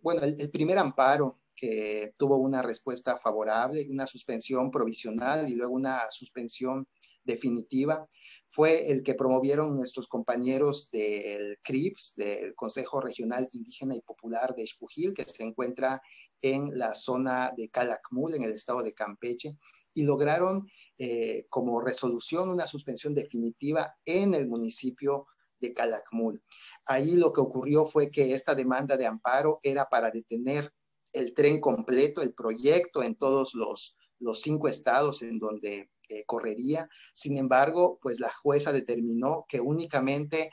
[0.01, 6.09] bueno, el, primer amparo que tuvo una respuesta favorable, una suspensión provisional y luego una
[6.09, 6.88] suspensión
[7.23, 8.07] definitiva,
[8.47, 14.65] fue el que promovieron nuestros compañeros del CRIPS, del Consejo Regional Indígena y Popular de
[14.65, 16.01] Xpujil, que se encuentra
[16.41, 19.57] en la zona de Calakmul, en el estado de Campeche,
[19.93, 20.67] y lograron
[20.97, 25.27] eh, como resolución una suspensión definitiva en el municipio
[25.59, 26.43] de Calakmul.
[26.85, 30.71] Ahí lo que ocurrió fue que esta demanda de amparo era para detener
[31.13, 35.89] el tren completo, el proyecto en todos los, los cinco estados en donde
[36.25, 36.88] correría.
[37.13, 40.49] Sin embargo, pues la jueza determinó que únicamente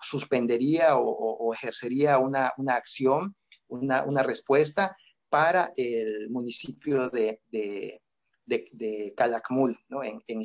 [0.00, 3.34] suspendería o, ejercería una, acción,
[3.68, 4.96] una, respuesta
[5.28, 10.02] para el municipio de, de, Calakmul, ¿no?
[10.04, 10.42] en, en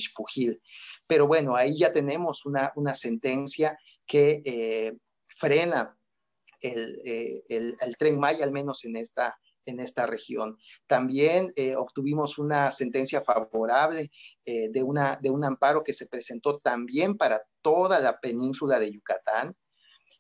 [1.08, 4.98] Pero bueno, ahí ya tenemos una, una sentencia que eh,
[5.28, 5.98] frena
[6.62, 10.58] el, eh, el, el, tren Maya, al menos en esta, en esta región.
[10.88, 14.12] También eh, obtuvimos una sentencia favorable
[14.46, 19.54] de, una, de un amparo que se presentó también para toda la península de Yucatán,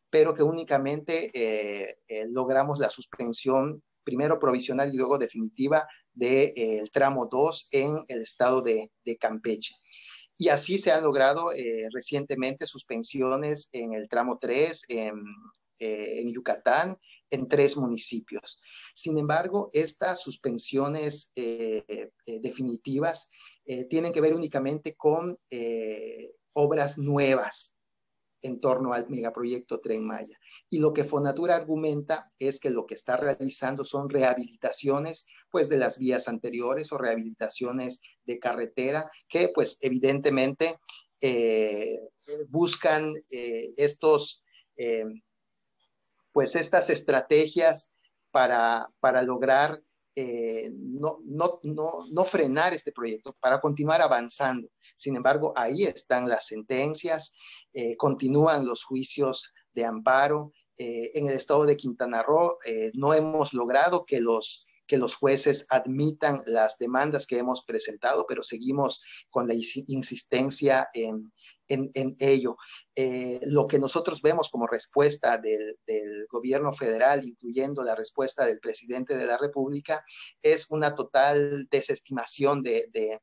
[0.09, 1.99] pero que únicamente
[2.29, 8.61] logramos la suspensión primero provisional y luego definitiva del de, tramo 2 en el estado
[8.61, 9.75] de, de Campeche.
[10.41, 15.11] Y así se han logrado eh, recientemente suspensiones en el tramo 3, eh,
[15.79, 16.97] en, Yucatán,
[17.29, 18.61] en tres municipios.
[18.93, 23.31] Sin embargo, estas suspensiones eh, definitivas
[23.89, 25.37] tienen que ver únicamente con
[26.53, 27.75] obras nuevas,
[28.41, 30.37] en torno al megaproyecto Tren Maya.
[30.69, 35.77] Y lo que Fonatura argumenta es que lo que está realizando son rehabilitaciones pues de
[35.77, 40.77] las vías anteriores o rehabilitaciones de carretera que pues evidentemente
[41.21, 41.99] eh,
[42.47, 44.43] buscan eh, estos
[44.77, 45.05] eh,
[46.31, 47.97] pues estas estrategias
[48.31, 49.81] para, para lograr
[50.71, 54.67] no, no, no, no frenar este proyecto, para continuar avanzando.
[54.93, 57.33] Sin embargo, ahí están las sentencias,
[57.73, 60.51] eh, continúan los juicios de amparo.
[60.77, 65.15] Eh, en el estado de Quintana Roo eh, no hemos logrado que los, que los
[65.15, 71.31] jueces admitan las demandas que hemos presentado, pero seguimos con la insistencia en,
[71.67, 72.57] en, ello.
[73.45, 75.77] lo que nosotros vemos como respuesta del,
[76.31, 80.03] gobierno federal, incluyendo la respuesta del presidente de la República,
[80.41, 83.19] es una total desestimación de, de,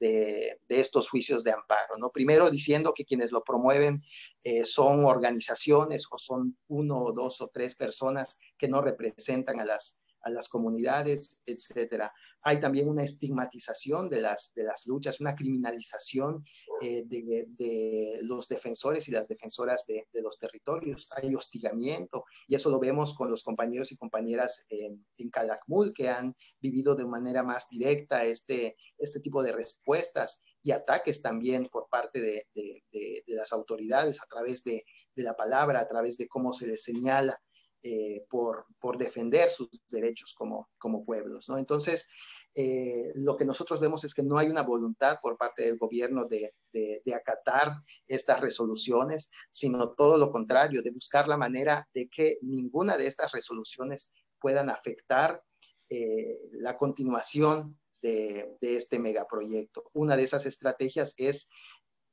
[0.00, 1.96] estos juicios de amparo.
[1.98, 2.10] ¿no?
[2.10, 4.02] Primero diciendo que quienes lo promueven
[4.42, 9.64] eh, son organizaciones o son uno o dos o tres personas que no representan a
[9.64, 12.12] las, a las comunidades, etcétera.
[12.42, 16.44] Hay también una estigmatización de las, de las luchas, una criminalización
[16.80, 21.08] eh, de, los defensores y las defensoras de, los territorios.
[21.16, 26.08] Hay hostigamiento y eso lo vemos con los compañeros y compañeras en, en Calakmul que
[26.08, 31.88] han vivido de manera más directa este, este tipo de respuestas y ataques también por
[31.88, 36.84] parte de, las autoridades a través de, la palabra, a través de cómo se les
[36.84, 37.40] señala
[37.84, 38.66] eh, por,
[38.98, 41.48] defender sus derechos como, como pueblos.
[41.48, 41.58] ¿no?
[41.58, 42.08] Entonces,
[42.56, 46.24] eh, lo que nosotros vemos es que no hay una voluntad por parte del gobierno
[46.24, 47.70] de, de, acatar
[48.08, 53.30] estas resoluciones, sino todo lo contrario, de buscar la manera de que ninguna de estas
[53.30, 55.40] resoluciones puedan afectar
[55.88, 59.88] eh, la continuación de, de, este megaproyecto.
[59.92, 61.48] Una de esas estrategias es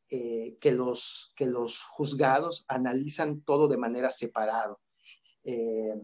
[0.07, 4.77] que, los, que los juzgados analizan todo de manera separada
[5.45, 5.95] eh,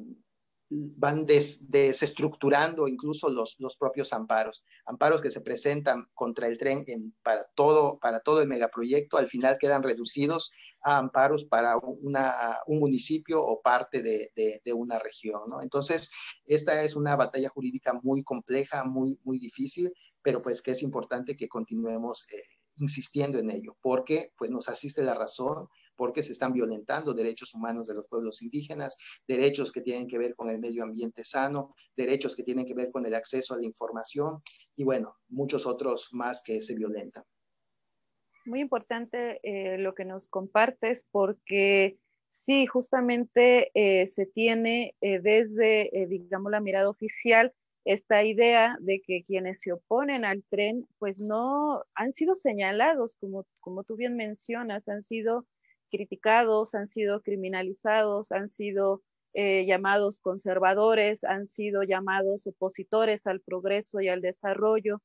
[0.71, 4.63] van desestructurando incluso los, los, propios amparos.
[4.85, 9.27] Amparos que se presentan contra el tren en, para, todo, para todo el megaproyecto, al
[9.27, 15.41] final quedan reducidos a amparos para una, un municipio o parte de, de, una región.
[15.47, 15.61] ¿no?
[15.61, 16.09] Entonces,
[16.45, 21.35] esta es una batalla jurídica muy compleja, muy, muy difícil, pero pues que es importante
[21.35, 22.41] que continuemos eh,
[22.75, 25.67] insistiendo en ello, porque pues nos asiste la razón,
[26.01, 28.97] porque se están violentando derechos humanos de los pueblos indígenas,
[29.27, 32.89] derechos que tienen que ver con el medio ambiente sano, derechos que tienen que ver
[32.89, 34.41] con el acceso a la información
[34.75, 37.23] y bueno, muchos otros más que se violentan.
[38.47, 41.99] Muy importante eh, lo que nos compartes porque
[42.29, 47.53] sí, justamente eh, se tiene eh, desde, digamos, la mirada oficial
[47.85, 53.45] esta idea de que quienes se oponen al tren, pues no han sido señalados, como,
[53.59, 55.45] como tú bien mencionas, han sido
[55.91, 64.01] criticados, han sido criminalizados, han sido eh, llamados conservadores, han sido llamados opositores al progreso
[64.01, 65.01] y al desarrollo.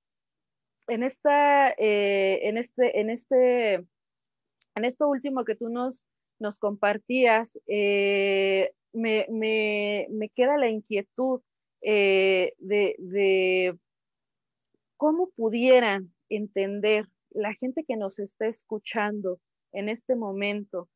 [0.88, 6.06] En, esta, eh, en, este, en, este, en esto último que tú nos,
[6.38, 11.42] nos compartías, eh, me, me, me, queda la inquietud
[11.82, 13.78] de, de
[14.96, 19.38] cómo pudieran entender la gente que nos está escuchando
[19.76, 20.88] en este momento,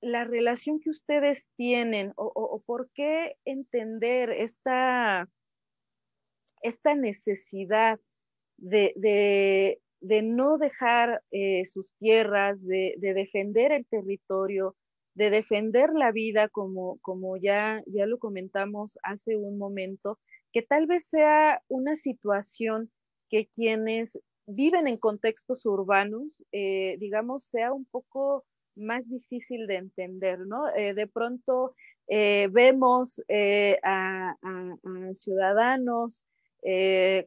[0.00, 5.28] la relación que ustedes tienen o, por qué entender esta,
[6.62, 7.98] esta necesidad
[8.56, 14.76] de, no dejar eh, sus tierras, de, defender el territorio,
[15.14, 20.18] de defender la vida, como, como ya, ya lo comentamos hace un momento,
[20.52, 22.90] que tal vez sea una situación
[23.28, 24.18] que quienes
[24.50, 28.44] viven en contextos urbanos, eh, digamos, sea un poco
[28.76, 30.68] más difícil de entender, ¿no?
[30.74, 31.74] Eh, de pronto
[32.08, 33.22] vemos
[33.84, 34.34] a,
[35.14, 36.24] ciudadanos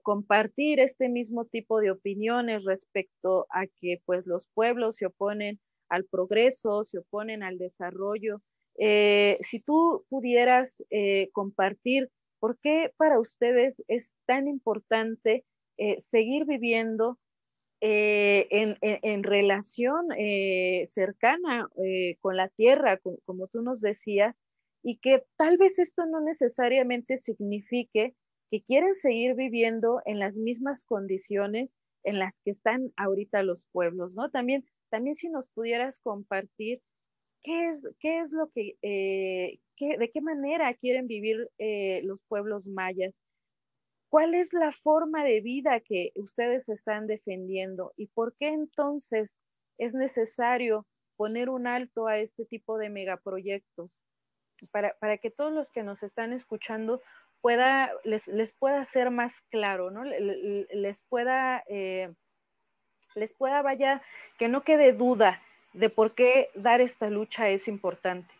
[0.01, 6.03] compartir este mismo tipo de opiniones respecto a que pues los pueblos se oponen al
[6.03, 8.41] progreso, se oponen al desarrollo.
[8.75, 10.83] si tú pudieras
[11.31, 12.09] compartir
[12.39, 15.45] por qué para ustedes es tan importante
[15.77, 17.17] eh, seguir viviendo
[17.81, 18.47] eh,
[19.01, 21.67] en, relación eh, cercana
[22.21, 24.35] con la tierra, como tú nos decías,
[24.83, 28.15] y que tal vez esto no necesariamente signifique
[28.51, 31.71] que quieren seguir viviendo en las mismas condiciones
[32.03, 34.29] en las que están ahorita los pueblos, ¿no?
[34.29, 36.81] También, también si nos pudieras compartir
[37.41, 41.49] qué es, qué es lo que, de qué manera quieren vivir
[42.03, 43.13] los pueblos mayas,
[44.13, 49.31] ¿Cuál es la forma de vida que ustedes están defendiendo y por qué entonces
[49.79, 50.85] es necesario
[51.17, 54.05] poner un alto a este tipo de megaproyectos?
[54.69, 57.01] Para, para que todos los que nos están escuchando
[57.41, 60.03] pueda, les, les pueda ser más claro, ¿no?
[60.03, 62.13] Les pueda, eh,
[63.15, 64.03] les pueda, vaya,
[64.37, 65.41] que no quede duda
[65.73, 68.31] de por qué dar esta lucha es importante.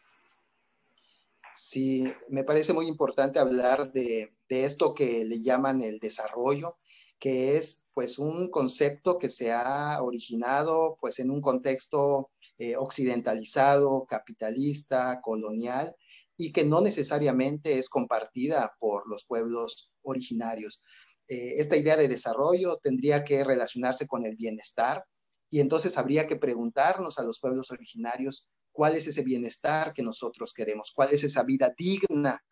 [1.56, 6.78] Sí, me parece muy importante hablar de, esto que le llaman el desarrollo,
[7.20, 14.06] que es pues un concepto que se ha originado pues en un contexto eh, occidentalizado,
[14.06, 15.96] capitalista, colonial,
[16.38, 20.84] y que no necesariamente es compartida por los pueblos originarios.
[21.28, 25.04] Eh, esta idea de desarrollo tendría que relacionarse con el bienestar
[25.50, 30.52] y entonces habría que preguntarnos a los pueblos originarios cuál es ese bienestar que nosotros
[30.52, 32.44] queremos, cuál es esa vida digna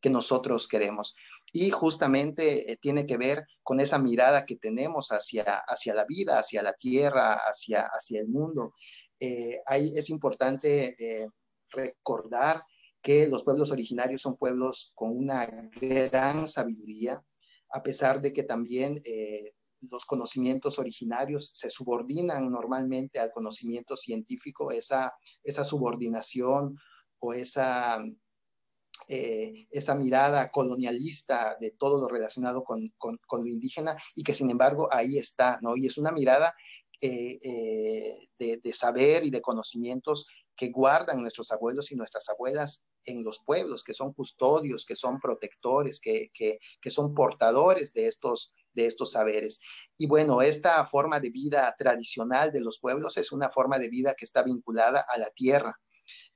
[0.00, 1.16] que nosotros queremos.
[1.52, 6.38] Y justamente eh, tiene que ver con esa mirada que tenemos hacia, hacia la vida,
[6.38, 8.74] hacia la tierra, hacia, hacia el mundo.
[9.18, 11.28] Eh, ahí es importante eh,
[11.70, 12.62] recordar
[13.02, 15.46] que los pueblos originarios son pueblos con una
[15.80, 17.22] gran sabiduría,
[17.70, 19.00] a pesar de que también
[19.90, 25.12] los conocimientos originarios se subordinan normalmente al conocimiento científico, esa,
[25.42, 26.76] esa subordinación
[27.18, 28.02] o esa,
[29.08, 34.88] eh, esa mirada colonialista de todo lo relacionado con, lo indígena y que sin embargo
[34.92, 35.76] ahí está, ¿no?
[35.76, 36.54] Y es una mirada
[37.00, 37.38] eh,
[38.38, 40.26] de, de, saber y de conocimientos
[40.60, 45.18] que guardan nuestros abuelos y nuestras abuelas en los pueblos, que son custodios, que son
[45.18, 49.60] protectores, que, que, son portadores de estos, de estos saberes.
[49.96, 54.14] Y bueno, esta forma de vida tradicional de los pueblos es una forma de vida
[54.14, 55.78] que está vinculada a la tierra,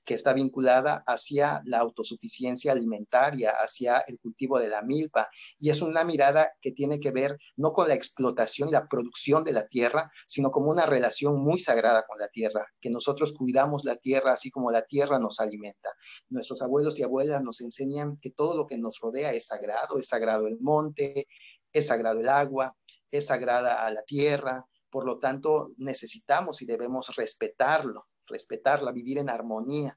[0.05, 5.29] que está vinculada hacia la autosuficiencia alimentaria, hacia el cultivo de la milpa.
[5.59, 9.45] Y es una mirada que tiene que ver no con la explotación y la producción
[9.45, 13.85] de la tierra, sino como una relación muy sagrada con la tierra, que nosotros cuidamos
[13.85, 15.89] la tierra así como la tierra nos alimenta.
[16.29, 20.09] Nuestros abuelos y abuelas nos enseñan que todo lo que nos rodea es sagrado, es
[20.09, 21.27] sagrado el monte,
[21.75, 22.75] es sagrado el agua,
[23.11, 29.29] es sagrada a la tierra, por lo tanto necesitamos y debemos respetarlo respetarla, vivir en
[29.29, 29.97] armonía.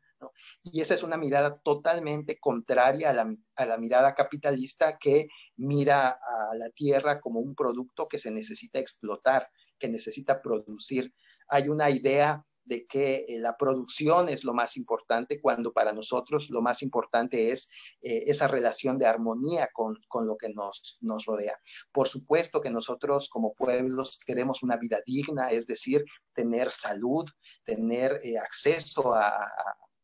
[0.63, 6.09] Y esa es una mirada totalmente contraria a la, a la, mirada capitalista que mira
[6.09, 9.47] a la tierra como un producto que se necesita explotar,
[9.77, 11.13] que necesita producir.
[11.47, 16.49] Hay una idea de que eh, la producción es lo más importante, cuando para nosotros
[16.49, 17.69] lo más importante es
[18.01, 21.57] eh, esa relación de armonía con, con, lo que nos, nos rodea.
[21.91, 26.03] Por supuesto que nosotros como pueblos queremos una vida digna, es decir,
[26.33, 27.25] tener salud,
[27.63, 29.31] tener eh, acceso a,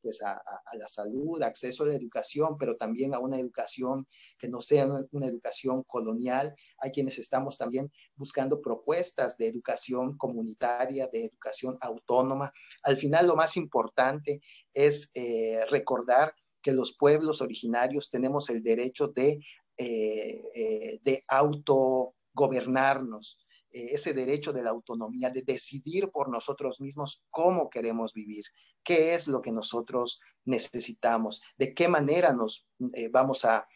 [0.03, 0.39] pues a,
[0.77, 4.05] la salud, acceso a la educación, pero también a una educación
[4.37, 6.53] que no sea una, educación colonial.
[6.79, 12.51] Hay quienes estamos también buscando propuestas de educación comunitaria, de educación autónoma.
[12.83, 14.41] Al final, lo más importante
[14.73, 19.39] es eh, recordar que los pueblos originarios tenemos el derecho de,
[19.77, 23.42] eh, eh, de autogobernarnos,
[23.73, 28.45] ese derecho de la autonomía, de decidir por nosotros mismos cómo queremos vivir
[28.83, 33.67] qué es lo que nosotros necesitamos, de qué manera nos eh, vamos a,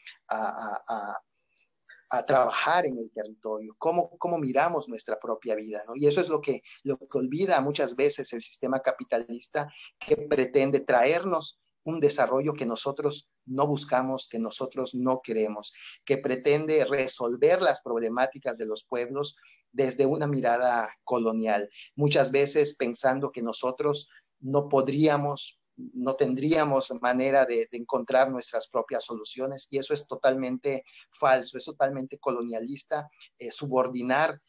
[2.26, 5.84] trabajar en el territorio, cómo, cómo miramos nuestra propia vida.
[5.96, 9.68] Y eso es lo que, lo que olvida muchas veces el sistema capitalista
[10.00, 15.72] que pretende traernos un desarrollo que nosotros no buscamos, que nosotros no queremos,
[16.04, 19.38] que pretende resolver las problemáticas de los pueblos
[19.72, 24.10] desde una mirada colonial, muchas veces pensando que nosotros
[24.42, 31.58] no podríamos, no tendríamos manera de, encontrar nuestras propias soluciones y eso es totalmente falso,
[31.58, 33.10] es totalmente colonialista,
[33.40, 34.40] eh, subordinar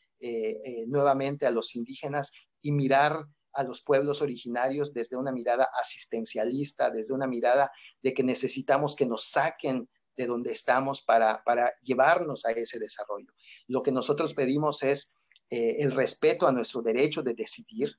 [0.88, 3.24] nuevamente a los indígenas y mirar
[3.58, 9.04] a los pueblos originarios desde una mirada asistencialista, desde una mirada de que necesitamos que
[9.04, 13.26] nos saquen de donde estamos para, para llevarnos a ese desarrollo.
[13.66, 15.16] Lo que nosotros pedimos es
[15.50, 17.90] eh, el respeto a nuestro derecho de decidir,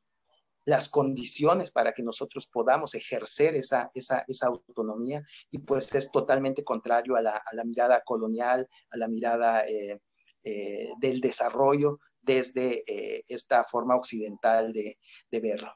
[0.64, 6.64] las condiciones para que nosotros podamos ejercer esa, esa, esa autonomía y pues es totalmente
[6.64, 9.99] contrario a la, a la mirada colonial, a la mirada eh,
[10.44, 12.83] eh, del desarrollo desde
[13.27, 14.97] esta forma occidental de,
[15.31, 15.71] de verlo.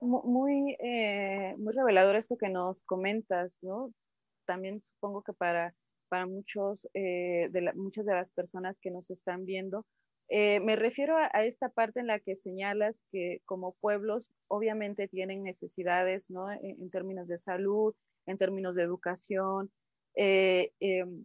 [0.00, 0.76] Muy,
[1.58, 3.92] muy revelador esto que nos comentas, ¿no?
[4.46, 5.74] También supongo que para,
[6.08, 9.84] para muchos, de muchas de las personas que nos están viendo,
[10.30, 15.42] eh, me refiero a, esta parte en la que señalas que como pueblos obviamente tienen
[15.42, 16.50] necesidades, ¿no?
[16.52, 17.94] En, términos de salud,
[18.26, 19.72] en términos de educación,
[20.14, 21.24] eh, em,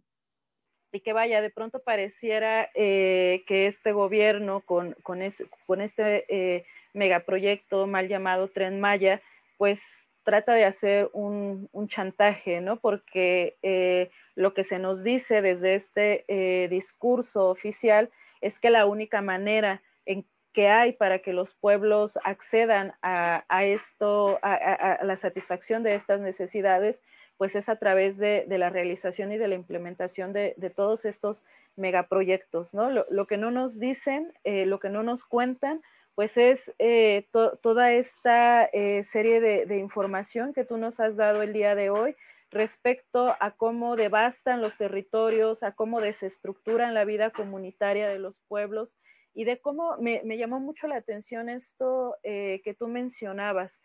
[0.94, 8.08] y que vaya, de pronto pareciera eh, que este gobierno con, con, este megaproyecto mal
[8.08, 9.20] llamado Tren Maya,
[9.58, 12.76] pues trata de hacer un, un chantaje, ¿no?
[12.76, 18.10] Porque lo que se nos dice desde este discurso oficial
[18.40, 24.38] es que la única manera en que hay para que los pueblos accedan a, esto,
[24.40, 27.02] a, la satisfacción de estas necesidades,
[27.44, 31.44] pues es a través de, la realización y de la implementación de, todos estos
[31.76, 32.72] megaproyectos.
[32.72, 35.82] Lo, que no nos dicen, eh, lo que no nos cuentan,
[36.14, 37.28] pues es eh,
[37.60, 42.16] toda esta eh, serie de, información que tú nos has dado el día de hoy
[42.50, 48.96] respecto a cómo devastan los territorios, a cómo desestructuran la vida comunitaria de los pueblos
[49.34, 53.82] y de cómo me, llamó mucho la atención esto que tú mencionabas,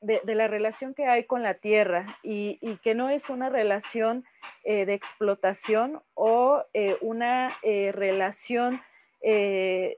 [0.00, 4.24] de, la relación que hay con la tierra y, que no es una relación
[4.64, 8.80] eh, de explotación o eh, una relación,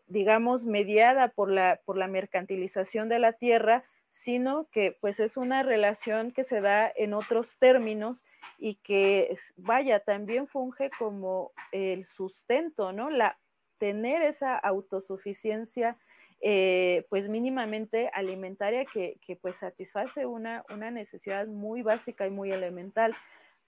[0.08, 5.62] digamos, mediada por la, por la mercantilización de la tierra, sino que pues es una
[5.62, 8.24] relación que se da en otros términos
[8.58, 13.10] y que vaya, también funge como el sustento, ¿no?
[13.10, 13.38] La,
[13.78, 15.96] tener esa autosuficiencia
[16.44, 23.14] eh, pues mínimamente alimentaria que, pues satisface una, una necesidad muy básica y muy elemental.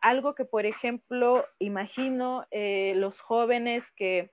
[0.00, 4.30] Algo que, por ejemplo, imagino eh, los jóvenes que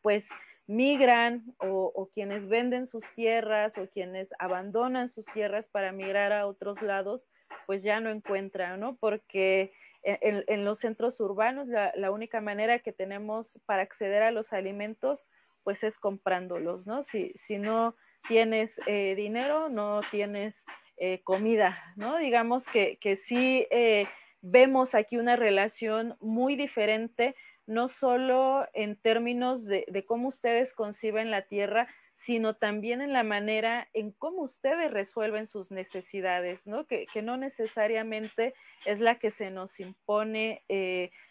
[0.00, 0.28] pues
[0.66, 6.80] migran o, quienes venden sus tierras o quienes abandonan sus tierras para migrar a otros
[6.80, 7.28] lados,
[7.66, 8.96] pues ya no encuentran, ¿no?
[8.96, 9.72] Porque
[10.02, 15.26] en, los centros urbanos la, única manera que tenemos para acceder a los alimentos,
[15.66, 17.02] pues es comprándolos, ¿no?
[17.02, 17.96] Si, si no
[18.28, 20.64] tienes eh, dinero, no tienes
[20.96, 22.18] eh, comida, ¿no?
[22.18, 24.06] Digamos que, que sí eh,
[24.42, 27.34] vemos aquí una relación muy diferente
[27.66, 33.88] no solo en términos de, cómo ustedes conciben la tierra, sino también en la manera
[33.92, 36.86] en cómo ustedes resuelven sus necesidades, ¿no?
[36.86, 40.62] Que, no necesariamente es la que se nos impone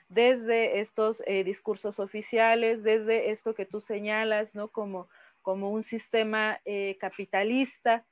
[0.07, 4.69] desde estos eh, discursos oficiales, desde esto que tú señalas, ¿no?
[4.69, 5.07] Como,
[5.41, 8.05] como un sistema eh, capitalista.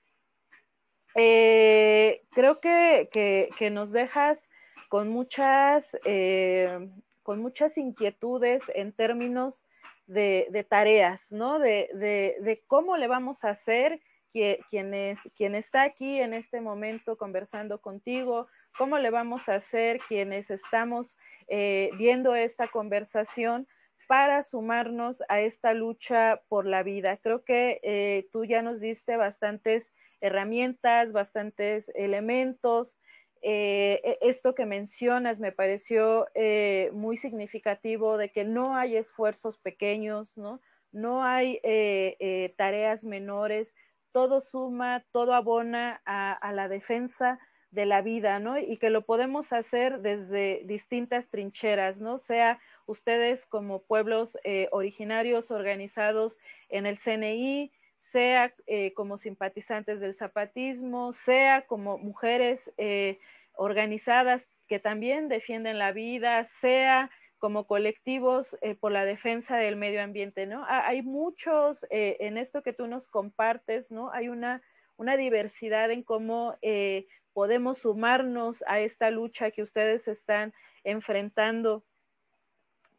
[1.14, 4.50] creo que, que, nos dejas
[4.90, 5.96] con muchas
[7.24, 9.66] con muchas inquietudes en términos
[10.06, 11.60] de, tareas, ¿no?
[11.60, 14.02] De, cómo le vamos a hacer
[14.32, 18.48] quien, es, quien está aquí en este momento conversando contigo,
[18.78, 21.18] cómo le vamos a hacer quienes estamos
[21.48, 23.68] eh, viendo esta conversación
[24.08, 27.18] para sumarnos a esta lucha por la vida.
[27.18, 29.92] Creo que eh, tú ya nos diste bastantes
[30.22, 32.98] herramientas, bastantes elementos,
[33.42, 36.28] eh, e, esto que mencionas me pareció
[36.94, 40.62] muy significativo de que no hay esfuerzos pequeños, ¿no?
[40.92, 41.60] No hay
[42.56, 43.74] tareas menores,
[44.14, 47.40] todo suma, todo abona a, la defensa
[47.74, 48.58] de la vida, ¿no?
[48.58, 52.18] Y que lo podemos hacer desde distintas trincheras, ¿no?
[52.18, 54.38] Sea ustedes como pueblos
[54.72, 56.38] originarios organizados
[56.70, 57.72] en el CNI,
[58.14, 63.20] sea eh, como simpatizantes del zapatismo, sea como mujeres eh,
[63.56, 67.10] organizadas que también defienden la vida, sea
[67.40, 70.64] como colectivos eh, por la defensa del medio ambiente, ¿no?
[70.68, 74.12] Hay muchos en esto que tú nos compartes, ¿no?
[74.12, 74.62] Hay una,
[74.96, 76.56] una diversidad en cómo
[77.34, 80.54] podemos sumarnos a esta lucha que ustedes están
[80.84, 81.84] enfrentando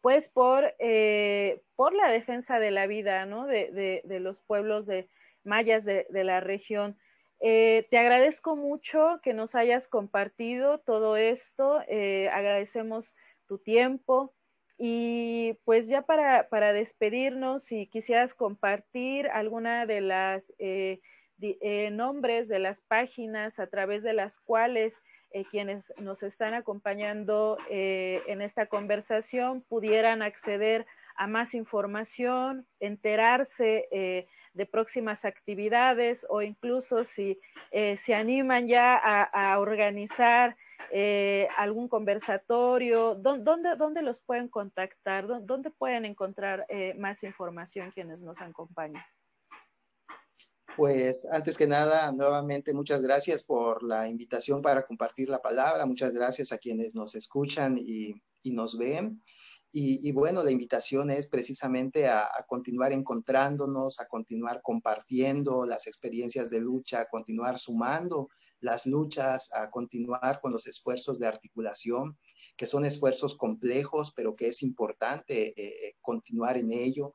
[0.01, 3.47] pues por, eh, por la defensa de la vida, ¿no?
[3.47, 5.09] De, los pueblos de
[5.44, 6.98] mayas de, la región.
[7.40, 13.16] Eh, te agradezco mucho que nos hayas compartido todo esto, eh, agradecemos
[13.47, 14.35] tu tiempo.
[14.77, 20.43] y pues ya para, para, despedirnos, si quisieras compartir alguna de las
[21.40, 24.94] eh, eh, nombres de las páginas a través de las cuales
[25.31, 30.86] eh, quienes nos están acompañando en esta conversación pudieran acceder
[31.16, 37.40] a más información, enterarse de próximas actividades o incluso si
[37.73, 40.56] se animan ya a organizar
[40.90, 45.27] eh, algún conversatorio, ¿dónde, ¿dónde, los pueden contactar?
[45.44, 49.02] ¿Dónde pueden encontrar eh, más información quienes nos acompañan?
[50.76, 55.86] Pues antes que nada, nuevamente muchas gracias por la invitación para compartir la palabra.
[55.86, 58.14] Muchas gracias a quienes nos escuchan y,
[58.44, 59.22] nos ven.
[59.76, 66.51] Y, bueno, la invitación es precisamente a, a, continuar encontrándonos, a continuar compartiendo las experiencias
[66.51, 68.28] de lucha, a continuar sumando
[68.60, 72.18] las luchas, a continuar con los esfuerzos de articulación,
[72.56, 77.14] que son esfuerzos complejos, pero que es importante eh, eh, continuar en ello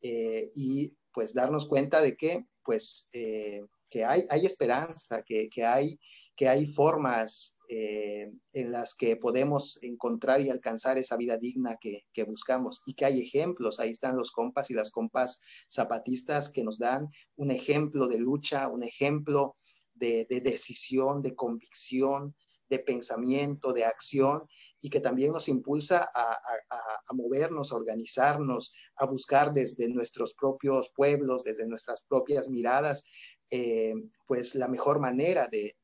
[0.00, 5.98] eh, y pues darnos cuenta de que pues que hay, hay esperanza, que, que, hay,
[6.34, 12.24] que hay formas en las que podemos encontrar y alcanzar esa vida digna que, que,
[12.24, 12.82] buscamos.
[12.86, 17.08] Y que hay ejemplos, ahí están los compas y las compas zapatistas que nos dan
[17.36, 19.56] un ejemplo de lucha, un ejemplo
[19.94, 22.34] de, decisión, de convicción,
[22.68, 24.42] de pensamiento, de acción
[24.84, 31.42] y que también nos impulsa a, movernos, a organizarnos, a buscar desde nuestros propios pueblos,
[31.42, 33.06] desde nuestras propias miradas,
[33.50, 33.94] eh,
[34.26, 35.74] pues la mejor manera de,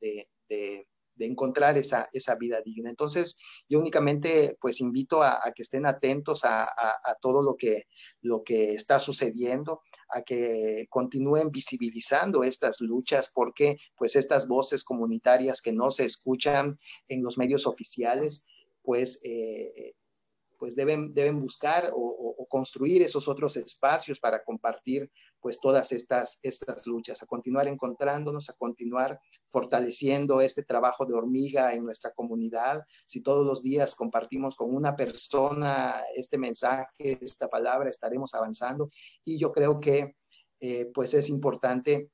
[1.21, 2.89] de encontrar esa, esa vida digna.
[2.89, 3.37] Entonces,
[3.69, 6.67] yo únicamente pues invito a, que estén atentos a,
[7.21, 7.85] todo lo que,
[8.23, 15.61] lo que está sucediendo, a que continúen visibilizando estas luchas, porque pues estas voces comunitarias
[15.61, 18.47] que no se escuchan en los medios oficiales,
[18.91, 19.95] pues eh,
[20.59, 25.09] pues deben, deben buscar o, construir esos otros espacios para compartir
[25.39, 31.73] pues todas estas, estas luchas, a continuar encontrándonos, a continuar fortaleciendo este trabajo de hormiga
[31.73, 32.83] en nuestra comunidad.
[33.07, 38.91] Si todos los días compartimos con una persona este mensaje, esta palabra, estaremos avanzando.
[39.25, 40.17] Y yo creo que
[40.59, 42.11] eh, pues es importante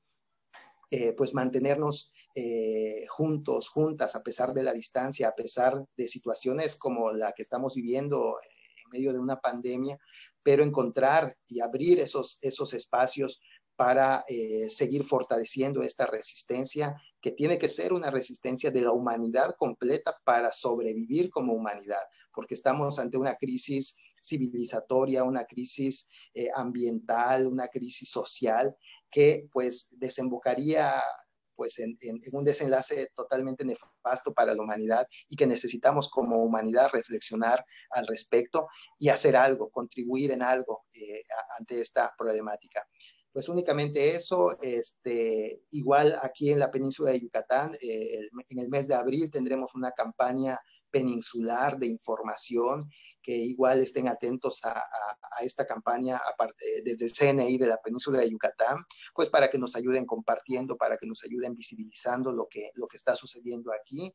[0.91, 6.77] eh, pues mantenernos eh, juntos, juntas, a pesar de la distancia, a pesar de situaciones
[6.77, 9.97] como la que estamos viviendo en medio de una pandemia,
[10.43, 13.41] pero encontrar y abrir esos, esos espacios
[13.75, 19.55] para eh, seguir fortaleciendo esta resistencia, que tiene que ser una resistencia de la humanidad
[19.57, 27.47] completa para sobrevivir como humanidad, porque estamos ante una crisis civilizatoria, una crisis eh, ambiental,
[27.47, 28.75] una crisis social
[29.09, 31.01] que pues desembocaría
[31.57, 31.97] pues en,
[32.31, 38.67] un desenlace totalmente nefasto para la humanidad y que necesitamos como humanidad reflexionar al respecto
[38.99, 41.23] y hacer algo, contribuir en algo eh,
[41.57, 42.87] ante esta problemática.
[43.33, 48.87] Pues únicamente eso, este, igual aquí en la península de Yucatán, eh, en el mes
[48.87, 50.59] de abril tendremos una campaña
[50.89, 52.89] peninsular de información
[53.27, 54.81] que igual estén atentos a,
[55.41, 56.21] esta campaña
[56.81, 58.77] desde el CNI de la península de Yucatán,
[59.13, 62.95] pues para que nos ayuden compartiendo, para que nos ayuden visibilizando lo que, lo que
[62.95, 64.13] está sucediendo aquí.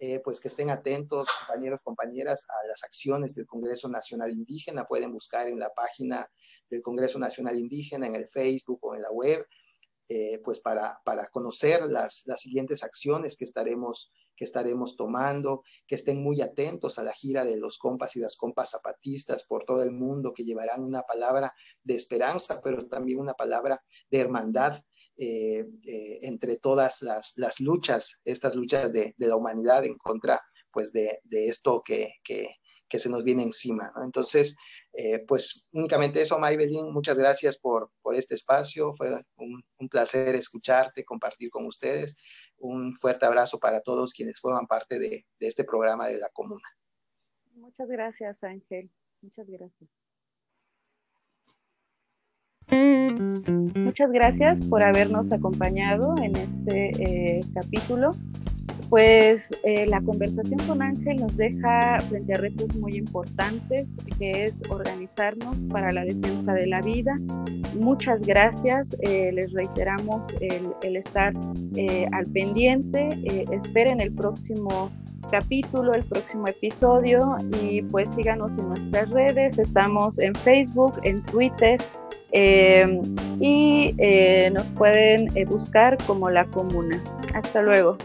[0.00, 4.86] Eh, pues que estén atentos, compañeros, compañeras, a las acciones del Congreso Nacional Indígena.
[4.86, 6.26] Pueden buscar en la página
[6.70, 9.44] del Congreso Nacional Indígena, en el Facebook o en la web,
[10.08, 15.96] eh, pues para, para conocer las, las, siguientes acciones que estaremos, que estaremos tomando, que
[15.96, 19.82] estén muy atentos a la gira de los compas y las compas zapatistas por todo
[19.82, 21.52] el mundo, que llevarán una palabra
[21.82, 24.80] de esperanza, pero también una palabra de hermandad
[25.16, 30.40] eh, eh, entre todas las, las, luchas, estas luchas de, de, la humanidad en contra
[30.70, 32.54] pues de, de esto que, que,
[32.96, 33.92] se nos viene encima.
[34.04, 34.56] Entonces,
[34.92, 40.36] eh, pues únicamente eso, Maybelline, muchas gracias por, por este espacio, fue un, un, placer
[40.36, 42.16] escucharte, compartir con ustedes.
[42.58, 46.68] Un fuerte abrazo para todos quienes forman parte de, este programa de la comuna.
[47.54, 48.90] Muchas gracias, Ángel.
[49.22, 49.90] Muchas gracias.
[53.74, 58.10] Muchas gracias por habernos acompañado en este eh, capítulo
[58.88, 64.54] pues eh, la conversación con Ángel nos deja frente a retos muy importantes, que es
[64.70, 67.16] organizarnos para la defensa de la vida.
[67.78, 71.34] Muchas gracias, eh, les reiteramos el, estar
[71.76, 73.10] eh, al pendiente,
[73.52, 74.90] esperen el próximo
[75.30, 81.78] capítulo, el próximo episodio y pues síganos en nuestras redes, estamos en Facebook, en Twitter.
[83.40, 83.92] y
[84.52, 87.02] nos pueden buscar como la comuna.
[87.34, 87.98] Hasta luego.